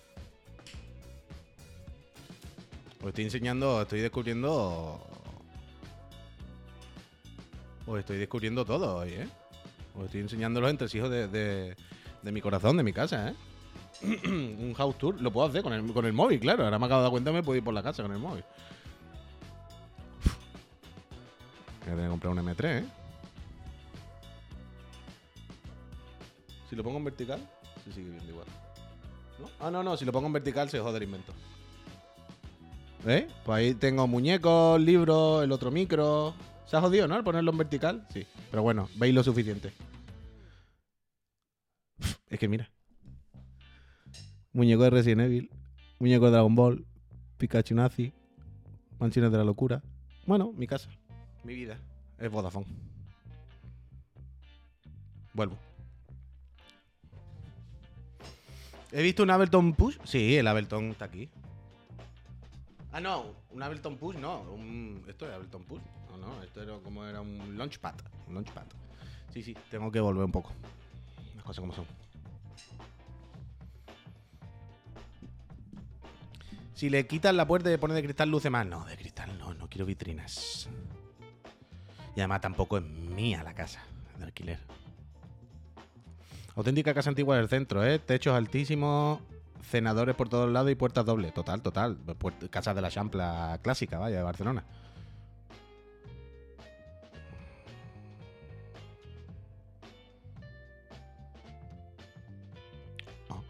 [3.04, 5.00] Os estoy enseñando, estoy descubriendo.
[7.86, 9.28] Os estoy descubriendo todo hoy, ¿eh?
[9.96, 11.76] Os estoy enseñando los entresijos de, de,
[12.24, 13.36] de mi corazón, de mi casa, ¿eh?
[14.28, 16.64] un house tour lo puedo hacer con el, con el móvil, claro.
[16.64, 18.44] Ahora me acabo de dar cuenta, me puedo ir por la casa con el móvil.
[21.82, 23.03] Voy a tener que comprar un M3, ¿eh?
[26.74, 27.40] Si lo pongo en vertical,
[27.86, 28.48] se sigue viendo igual.
[29.40, 29.48] ¿No?
[29.60, 31.32] Ah, no, no, si lo pongo en vertical se jode el invento.
[33.06, 33.28] ¿Eh?
[33.46, 36.34] Pues ahí tengo muñecos, libros, el otro micro.
[36.66, 37.14] Se ha jodido, ¿no?
[37.14, 38.08] Al ponerlo en vertical.
[38.12, 38.26] Sí.
[38.50, 39.72] Pero bueno, veis lo suficiente.
[42.28, 42.72] Es que mira.
[44.52, 45.52] Muñeco de Resident Evil.
[46.00, 46.88] Muñeco de Dragon Ball.
[47.38, 48.14] Pikachu Nazi.
[48.98, 49.84] Mansiones de la locura.
[50.26, 50.90] Bueno, mi casa.
[51.44, 51.78] Mi vida.
[52.18, 52.66] Es Vodafone.
[55.36, 55.56] Vuelvo.
[58.96, 59.98] ¿He visto un Ableton Push?
[60.04, 61.28] Sí, el Ableton está aquí.
[62.92, 64.46] Ah, no, un Ableton Push no.
[65.08, 65.82] Esto es Ableton Push.
[66.12, 67.96] No, no, esto era como era un Launchpad.
[68.28, 68.66] Un Launchpad.
[69.34, 70.52] Sí, sí, tengo que volver un poco.
[71.36, 71.86] Las cosas como son.
[76.76, 78.68] Si le quitas la puerta y le pones de cristal, luce más.
[78.68, 80.70] No, de cristal no, no quiero vitrinas.
[82.16, 83.82] Y además tampoco es mía la casa
[84.20, 84.60] de alquiler.
[86.56, 87.98] Auténtica casa antigua del centro, ¿eh?
[87.98, 89.20] Techos altísimos,
[89.64, 91.34] cenadores por todos lados y puertas dobles.
[91.34, 91.98] Total, total.
[92.52, 94.64] Casa de la Champla clásica, vaya, de Barcelona.
[103.30, 103.42] Ah.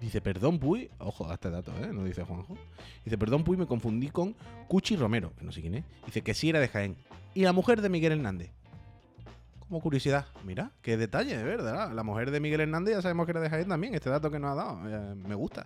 [0.00, 0.90] Dice, perdón, Puy.
[0.98, 1.90] Ojo a este dato, ¿eh?
[1.92, 2.56] No dice Juanjo.
[3.04, 4.34] Dice, perdón, Puy, me confundí con
[4.66, 5.84] Cuchi Romero, que no sé quién es.
[6.06, 6.96] Dice que sí era de Jaén.
[7.34, 8.50] Y la mujer de Miguel Hernández.
[9.72, 10.26] Como curiosidad.
[10.44, 11.92] Mira, qué detalle, de verdad.
[11.94, 13.94] La mujer de Miguel Hernández ya sabemos que era de Jaén también.
[13.94, 14.80] Este dato que nos ha dado.
[14.86, 15.64] eh, me gusta.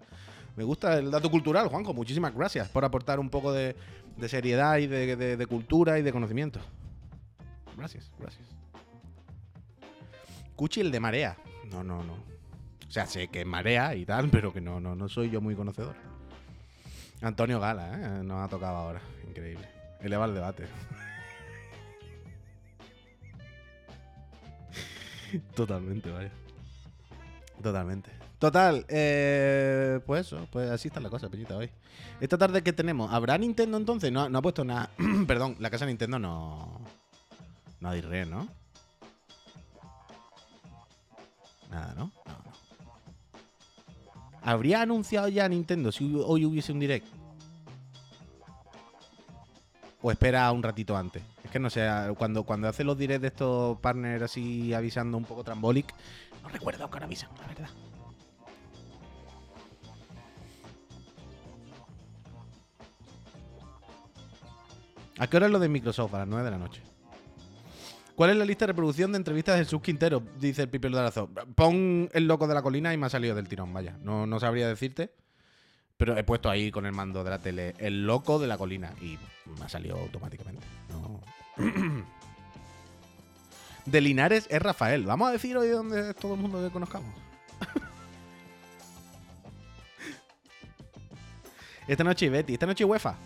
[0.54, 1.92] Me gusta el dato cultural, Juanjo.
[1.92, 3.74] Muchísimas gracias por aportar un poco de,
[4.28, 6.60] seriedad y de cultura y de conocimiento.
[7.76, 8.46] Gracias, gracias.
[10.54, 11.36] Cuchi el de marea.
[11.72, 12.12] No, no, no.
[12.12, 15.40] O sea, sé que es marea y tal, pero que no, no, no soy yo
[15.40, 15.96] muy conocedor.
[17.22, 18.22] Antonio Gala, ¿eh?
[18.22, 19.00] Nos ha tocado ahora.
[19.26, 19.68] Increíble.
[20.00, 20.68] Eleva el debate.
[25.54, 26.30] Totalmente, vaya.
[27.62, 28.10] Totalmente.
[28.38, 31.70] Total, eh, pues eso, pues así está la cosa, Peñita, hoy.
[32.20, 34.12] Esta tarde que tenemos, ¿habrá Nintendo entonces?
[34.12, 34.90] No, no ha puesto nada.
[35.26, 36.80] Perdón, la casa de Nintendo no.
[37.80, 38.46] No hay re, ¿no?
[41.70, 42.12] Nada, ¿no?
[42.26, 42.52] No, no.
[44.42, 47.06] ¿Habría anunciado ya Nintendo si hoy hubiese un direct?
[50.02, 51.22] ¿O espera un ratito antes?
[51.46, 51.88] Es que no sé,
[52.18, 55.94] cuando, cuando hace los directs de estos partners así avisando un poco trambolic,
[56.42, 57.68] no recuerdo que ahora avisan, la verdad.
[65.18, 66.14] ¿A qué hora es lo de Microsoft?
[66.14, 66.82] A las 9 de la noche.
[68.16, 70.24] ¿Cuál es la lista de reproducción de entrevistas de Jesús Quintero?
[70.40, 71.30] Dice el Pipe Darazo.
[71.54, 73.96] Pon el loco de la colina y me ha salido del tirón, vaya.
[74.02, 75.14] No, no sabría decirte.
[75.96, 78.92] Pero he puesto ahí con el mando de la tele el loco de la colina
[79.00, 79.18] y
[79.58, 80.66] me ha salido automáticamente.
[83.86, 85.04] De Linares es Rafael.
[85.04, 87.14] Vamos a decir hoy dónde es todo el mundo que conozcamos.
[91.86, 93.16] Esta noche Betty, esta noche UEFA.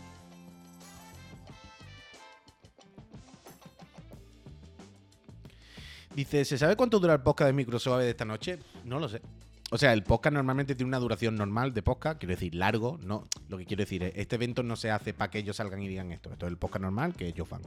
[6.15, 8.59] Dice, ¿se sabe cuánto dura el podcast de Microsoft de esta noche?
[8.85, 9.23] No lo sé.
[9.73, 13.29] O sea, el podcast normalmente tiene una duración normal de podcast, quiero decir, largo, no.
[13.49, 15.87] Lo que quiero decir es, este evento no se hace para que ellos salgan y
[15.87, 16.33] digan esto.
[16.33, 17.63] Esto es el podcast normal que ellos fan.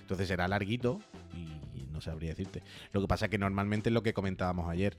[0.00, 1.00] Entonces será larguito
[1.32, 1.54] y,
[1.92, 2.60] no sabría decirte.
[2.92, 4.98] Lo que pasa es que normalmente es lo que comentábamos ayer.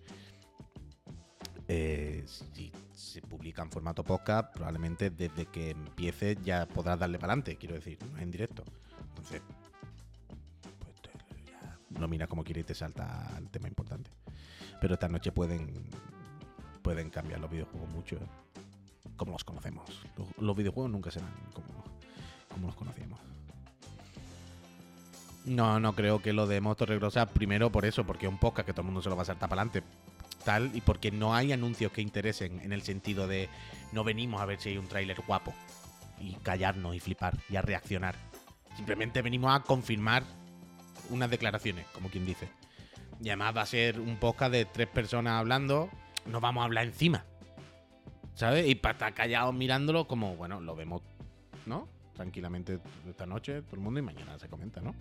[1.67, 7.33] Eh, si se publica en formato podcast, probablemente desde que empiece ya podrás darle para
[7.33, 8.63] adelante, quiero decir, no es en directo.
[9.09, 9.41] Entonces,
[10.79, 14.09] pues te- ya lo miras como quieres y te salta el tema importante.
[14.79, 15.89] Pero esta noche pueden
[16.85, 18.27] pueden cambiar los videojuegos mucho, ¿eh?
[19.17, 19.89] como los conocemos.
[20.37, 21.83] Los, videojuegos nunca serán como,
[22.53, 23.19] como los conocíamos.
[25.45, 28.67] No, no creo que lo de Regro sea primero por eso, porque es un podcast
[28.67, 29.81] que todo el mundo se lo va a saltar para adelante.
[30.43, 33.49] Tal, y porque no hay anuncios que interesen en el sentido de
[33.91, 35.55] no venimos a ver si hay un tráiler guapo
[36.19, 38.15] y callarnos y flipar y a reaccionar.
[38.75, 40.21] Simplemente venimos a confirmar
[41.09, 42.47] unas declaraciones, como quien dice.
[43.23, 45.89] Y además va a ser un podcast de tres personas hablando,
[46.25, 47.25] no vamos a hablar encima.
[48.33, 48.67] ¿Sabes?
[48.67, 51.01] Y para estar callados mirándolo, como, bueno, lo vemos,
[51.65, 51.87] ¿no?
[52.13, 54.93] Tranquilamente esta noche, todo el mundo, y mañana se comenta, ¿no?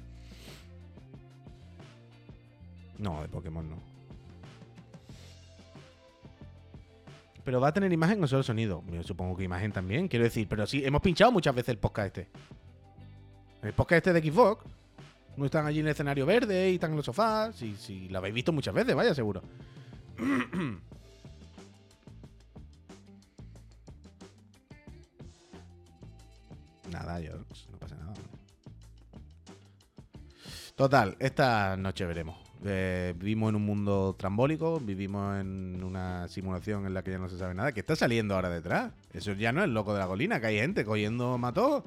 [2.98, 3.94] No, de Pokémon no.
[7.44, 8.82] Pero va a tener imagen o solo sonido.
[8.90, 10.48] Yo supongo que imagen también, quiero decir.
[10.48, 12.30] Pero sí, hemos pinchado muchas veces el podcast este.
[13.62, 14.64] El podcast este de Xbox.
[15.36, 17.54] No están allí en el escenario verde y están en los sofás.
[17.56, 19.42] Sí, sí, lo habéis visto muchas veces, vaya, seguro.
[27.20, 27.36] yo
[27.70, 28.14] no pasa nada.
[30.74, 32.36] Total, esta noche veremos.
[32.64, 37.28] Eh, vivimos en un mundo trambólico, vivimos en una simulación en la que ya no
[37.28, 37.72] se sabe nada.
[37.72, 38.92] ¿Qué está saliendo ahora detrás?
[39.12, 41.84] Eso ya no es loco de la colina, que hay gente cogiendo mató.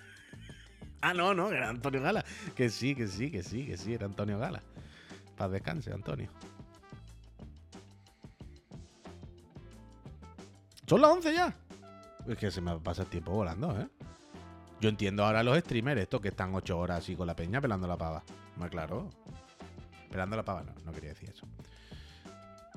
[1.00, 2.24] ah, no, no, era Antonio Gala.
[2.54, 4.62] Que sí, que sí, que sí, que sí, era Antonio Gala.
[5.36, 6.30] Paz descanse, Antonio.
[10.86, 11.56] Son las 11 ya.
[12.28, 13.88] Es que se me pasa el tiempo volando, ¿eh?
[14.80, 17.86] Yo entiendo ahora los streamers, estos que están 8 horas así con la peña pelando
[17.86, 18.24] la pava.
[18.56, 19.10] Más claro.
[20.10, 21.46] Pelando la pava, no, no quería decir eso.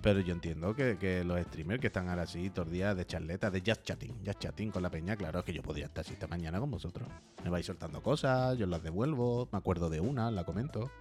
[0.03, 3.63] Pero yo entiendo que, los streamers que están ahora así, todos días de charleta, de
[3.65, 6.27] just chatting, just chatting con la peña, claro, es que yo podría estar así esta
[6.27, 7.07] mañana con vosotros.
[7.41, 10.91] Me vais soltando cosas, yo las devuelvo, me acuerdo de una, la comento.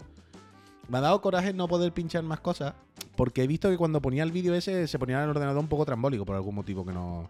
[0.88, 2.74] Me ha dado coraje no poder pinchar más cosas,
[3.16, 5.84] porque he visto que cuando ponía el vídeo ese se ponía el ordenador un poco
[5.84, 7.28] trambólico por algún motivo que no,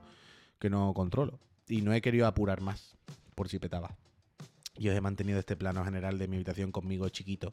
[0.58, 1.38] que no controlo.
[1.68, 2.98] Y no he querido apurar más,
[3.34, 3.96] por si petaba.
[4.76, 7.50] Yo he mantenido este plano general de mi habitación conmigo chiquito,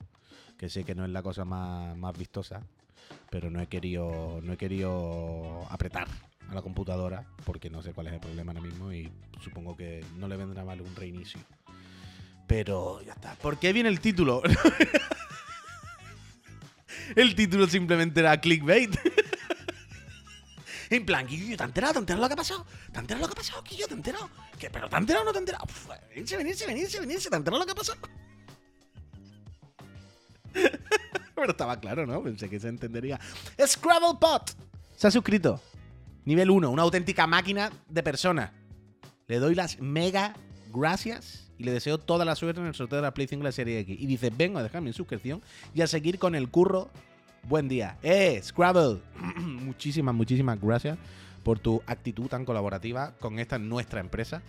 [0.58, 2.62] que sé que no es la cosa más, más vistosa,
[3.30, 6.08] pero no he querido no he querido apretar
[6.50, 9.12] a la computadora porque no sé cuál es el problema ahora mismo y
[9.42, 11.40] supongo que no le vendrá mal un reinicio.
[12.48, 13.36] Pero ya está.
[13.36, 14.42] ¿Por qué viene el título?
[17.16, 18.96] el título simplemente era clickbait.
[20.90, 21.94] En plan, Guillo, ¿te has enterado?
[21.94, 22.66] ¿Te enterado lo que ha pasado?
[22.92, 23.88] ¿Te enterado lo que ha pasado, Guillo?
[23.88, 24.30] ¿Te enterado?
[24.58, 24.70] ¿Qué?
[24.70, 25.66] ¿Pero te has enterado o no te has enterado?
[26.10, 27.30] venirse, venirse, venirse, venirse.
[27.30, 28.00] ¿Te has lo que ha pasado?
[31.36, 32.24] Pero estaba claro, ¿no?
[32.24, 33.20] Pensé que se entendería.
[33.64, 34.56] Scrabblepot
[34.96, 35.62] se ha suscrito.
[36.26, 38.54] Nivel 1, una auténtica máquina de persona.
[39.28, 40.34] Le doy las mega
[40.74, 43.44] gracias y le deseo toda la suerte en el sorteo de la Play 5 y
[43.44, 43.96] la Serie X.
[44.00, 45.42] Y dice, vengo a dejarme mi suscripción
[45.74, 46.90] y a seguir con el curro
[47.44, 47.98] buen día.
[48.04, 49.00] ¡Eh, Scrabble!
[49.40, 50.98] muchísimas, muchísimas gracias
[51.44, 54.42] por tu actitud tan colaborativa con esta nuestra empresa.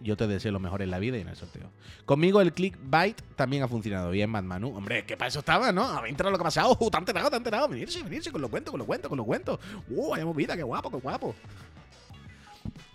[0.00, 1.70] Yo te deseo lo mejor en la vida y en el sorteo.
[2.06, 4.74] Conmigo el clickbait también ha funcionado bien, Manu.
[4.74, 5.84] Hombre, que para eso estaba, ¿no?
[5.84, 6.76] A entrado lo que ha pasado.
[6.80, 7.68] Uh, te han enterado, te enterado.
[7.68, 9.60] Venirse, venirse, con lo cuento, con lo cuento, con lo cuento.
[9.90, 11.34] Uh, vaya movida, qué guapo, qué guapo.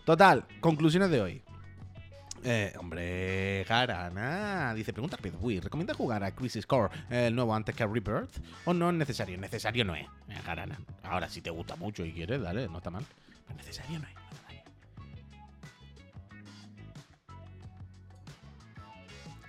[0.03, 1.41] Total, conclusiones de hoy.
[2.47, 4.75] Eh, hombre, Jarana.
[4.75, 5.39] Dice, pregunta rápido.
[5.41, 8.37] Uy, ¿recomienda jugar a Crisis Core el nuevo antes que a Rebirth?
[8.65, 9.35] ¿O no es necesario?
[9.39, 10.79] Necesario no es, eh, Jarana.
[11.01, 13.03] Ahora, si te gusta mucho y quieres, dale, no está mal.
[13.57, 14.13] Necesario no es.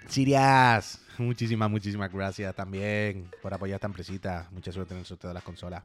[0.09, 4.49] Sirias, muchísimas, muchísimas gracias también por apoyar esta empresita.
[4.53, 5.85] Mucha suerte en el sorteo de las consolas.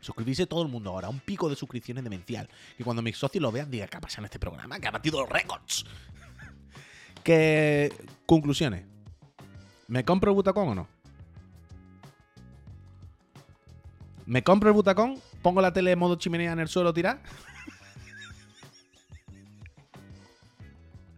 [0.00, 2.50] Suscribirse todo el mundo ahora, un pico de suscripciones demencial.
[2.76, 4.78] Que cuando mis socios lo vean, digan, ¿qué ha pasado en este programa?
[4.78, 5.86] Que ha batido los récords.
[7.24, 7.92] Que.
[8.26, 8.84] Conclusiones.
[9.88, 10.88] ¿Me compro el butacón o no?
[14.26, 15.20] ¿Me compro el butacón?
[15.42, 17.20] ¿Pongo la tele en modo chimenea en el suelo tirar?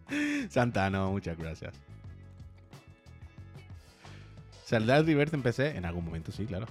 [0.51, 1.75] Santano, muchas gracias.
[4.65, 5.77] ¿Saldrá el en PC?
[5.77, 6.67] En algún momento, sí, claro.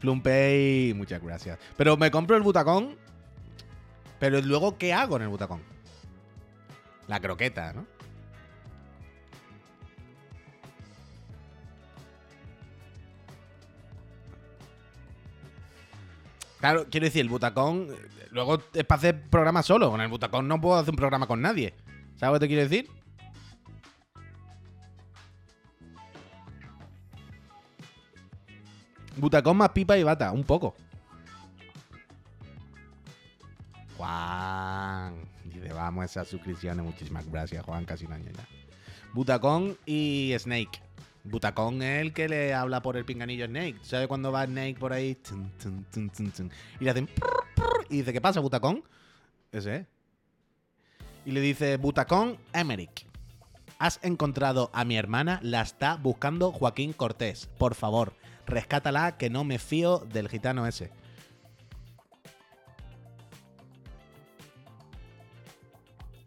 [0.00, 1.58] Plumpay, muchas gracias.
[1.76, 2.96] Pero me compro el butacón.
[4.18, 5.73] Pero luego, ¿qué hago en el butacón?
[7.08, 7.86] La croqueta, ¿no?
[16.64, 17.88] Claro, quiero decir, el butacón.
[18.30, 19.90] Luego es para hacer programas solo.
[19.90, 21.74] Con el butacón no puedo hacer un programa con nadie.
[22.16, 22.88] ¿Sabes lo que te quiero decir?
[29.16, 30.74] Butacón más pipa y bata, un poco.
[33.98, 34.43] Juan.
[35.74, 36.84] Dice, vamos esas suscripciones.
[36.84, 37.84] Muchísimas gracias, Juan.
[37.84, 38.46] Casi un año ya.
[39.12, 40.80] Butacón y Snake.
[41.24, 43.78] Butacón es el que le habla por el pinganillo Snake.
[43.82, 45.18] ¿Sabe cuando va Snake por ahí?
[46.80, 47.08] y le hacen.
[47.90, 48.84] Y dice, ¿qué pasa, Butacón?
[49.50, 49.86] Ese es.
[51.26, 53.06] Y le dice, Butacón Emerick.
[53.78, 57.48] Has encontrado a mi hermana, la está buscando Joaquín Cortés.
[57.58, 58.14] Por favor,
[58.46, 60.92] rescátala, que no me fío del gitano ese.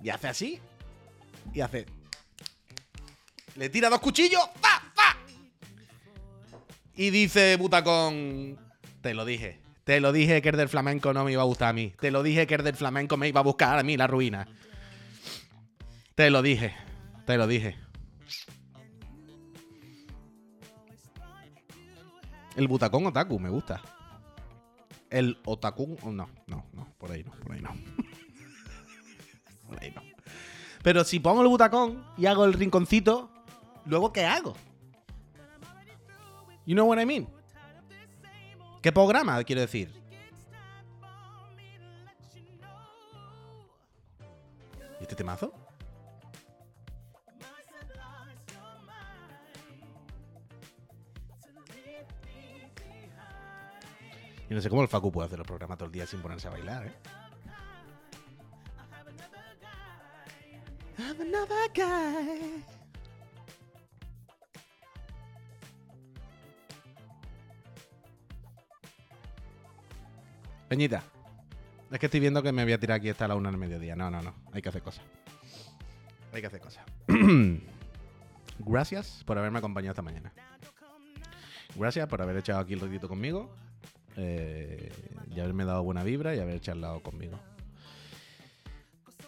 [0.02, 0.60] Y hace así.
[1.54, 1.86] Y hace.
[3.56, 4.42] Le tira dos cuchillos.
[4.62, 4.82] ¡Pa!
[4.96, 5.18] ¡Pa!
[6.96, 8.58] Y dice Butacón.
[9.02, 9.60] Te lo dije.
[9.84, 11.94] Te lo dije que el del flamenco no me iba a gustar a mí.
[12.00, 14.48] Te lo dije que el del flamenco me iba a buscar a mí la ruina.
[16.14, 16.76] Te lo dije.
[17.26, 17.78] Te lo dije.
[22.58, 23.82] El butacón otaku, me gusta.
[25.10, 27.70] El otaku, no, no, no, por ahí no, por ahí no.
[30.84, 33.30] Pero si pongo el butacón y hago el rinconcito,
[33.86, 34.56] luego ¿qué hago?
[36.66, 37.28] You know what I mean?
[38.82, 39.92] ¿Qué programa quiero decir?
[45.00, 45.54] ¿Y este temazo?
[54.50, 56.48] Y no sé cómo el Facu puede hacer los programas todo el día sin ponerse
[56.48, 56.94] a bailar, ¿eh?
[70.70, 71.02] Peñita,
[71.92, 73.96] es que estoy viendo que me voy a tirar aquí hasta la una del mediodía.
[73.96, 74.34] No, no, no.
[74.52, 75.04] Hay que hacer cosas.
[76.34, 76.86] Hay que hacer cosas.
[78.60, 80.34] Gracias por haberme acompañado esta mañana.
[81.76, 83.50] Gracias por haber echado aquí el ratito conmigo.
[84.18, 84.92] eh,
[85.34, 87.40] y haberme dado buena vibra y haber charlado conmigo.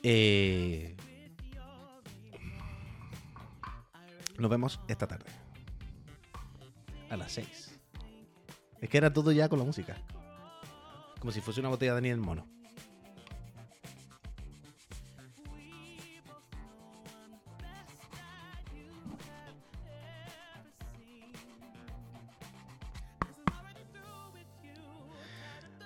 [0.04, 0.96] Eh,
[4.40, 5.30] nos vemos esta tarde.
[7.10, 7.80] A las 6.
[8.82, 9.98] Es que era todo ya con la música.
[11.20, 12.48] Como si fuese una botella de Daniel Mono.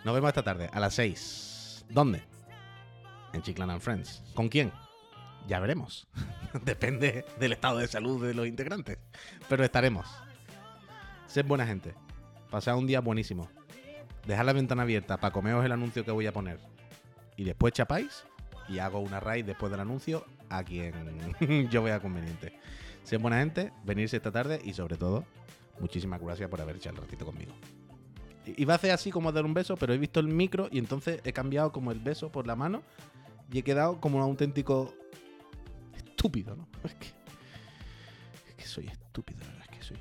[0.03, 1.85] Nos vemos esta tarde, a las 6.
[1.89, 2.21] ¿Dónde?
[3.31, 4.21] En Chiclan and Friends.
[4.35, 4.71] ¿Con quién?
[5.47, 6.07] Ya veremos.
[6.65, 8.97] Depende del estado de salud de los integrantes.
[9.49, 10.05] Pero estaremos.
[11.27, 11.93] Sed buena gente.
[12.49, 13.49] Pasad un día buenísimo.
[14.27, 16.59] Dejad la ventana abierta para comeros el anuncio que voy a poner.
[17.35, 18.25] Y después chapáis
[18.69, 20.93] y hago una raid después del anuncio a quien
[21.71, 22.53] yo vea conveniente.
[23.03, 25.25] Sed buena gente, venirse esta tarde y sobre todo,
[25.79, 27.53] muchísimas gracias por haber echado el ratito conmigo.
[28.45, 31.19] Iba a hacer así como dar un beso, pero he visto el micro y entonces
[31.23, 32.83] he cambiado como el beso por la mano
[33.51, 34.93] y he quedado como un auténtico
[36.23, 36.69] estúpido, ¿no?
[36.85, 37.07] Es que,
[38.47, 39.97] es que soy estúpido, la verdad es que soy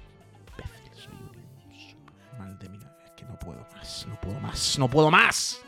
[0.57, 4.89] imbécil, soy un mal de mi Es que no puedo más, no puedo más, no
[4.89, 5.61] puedo más.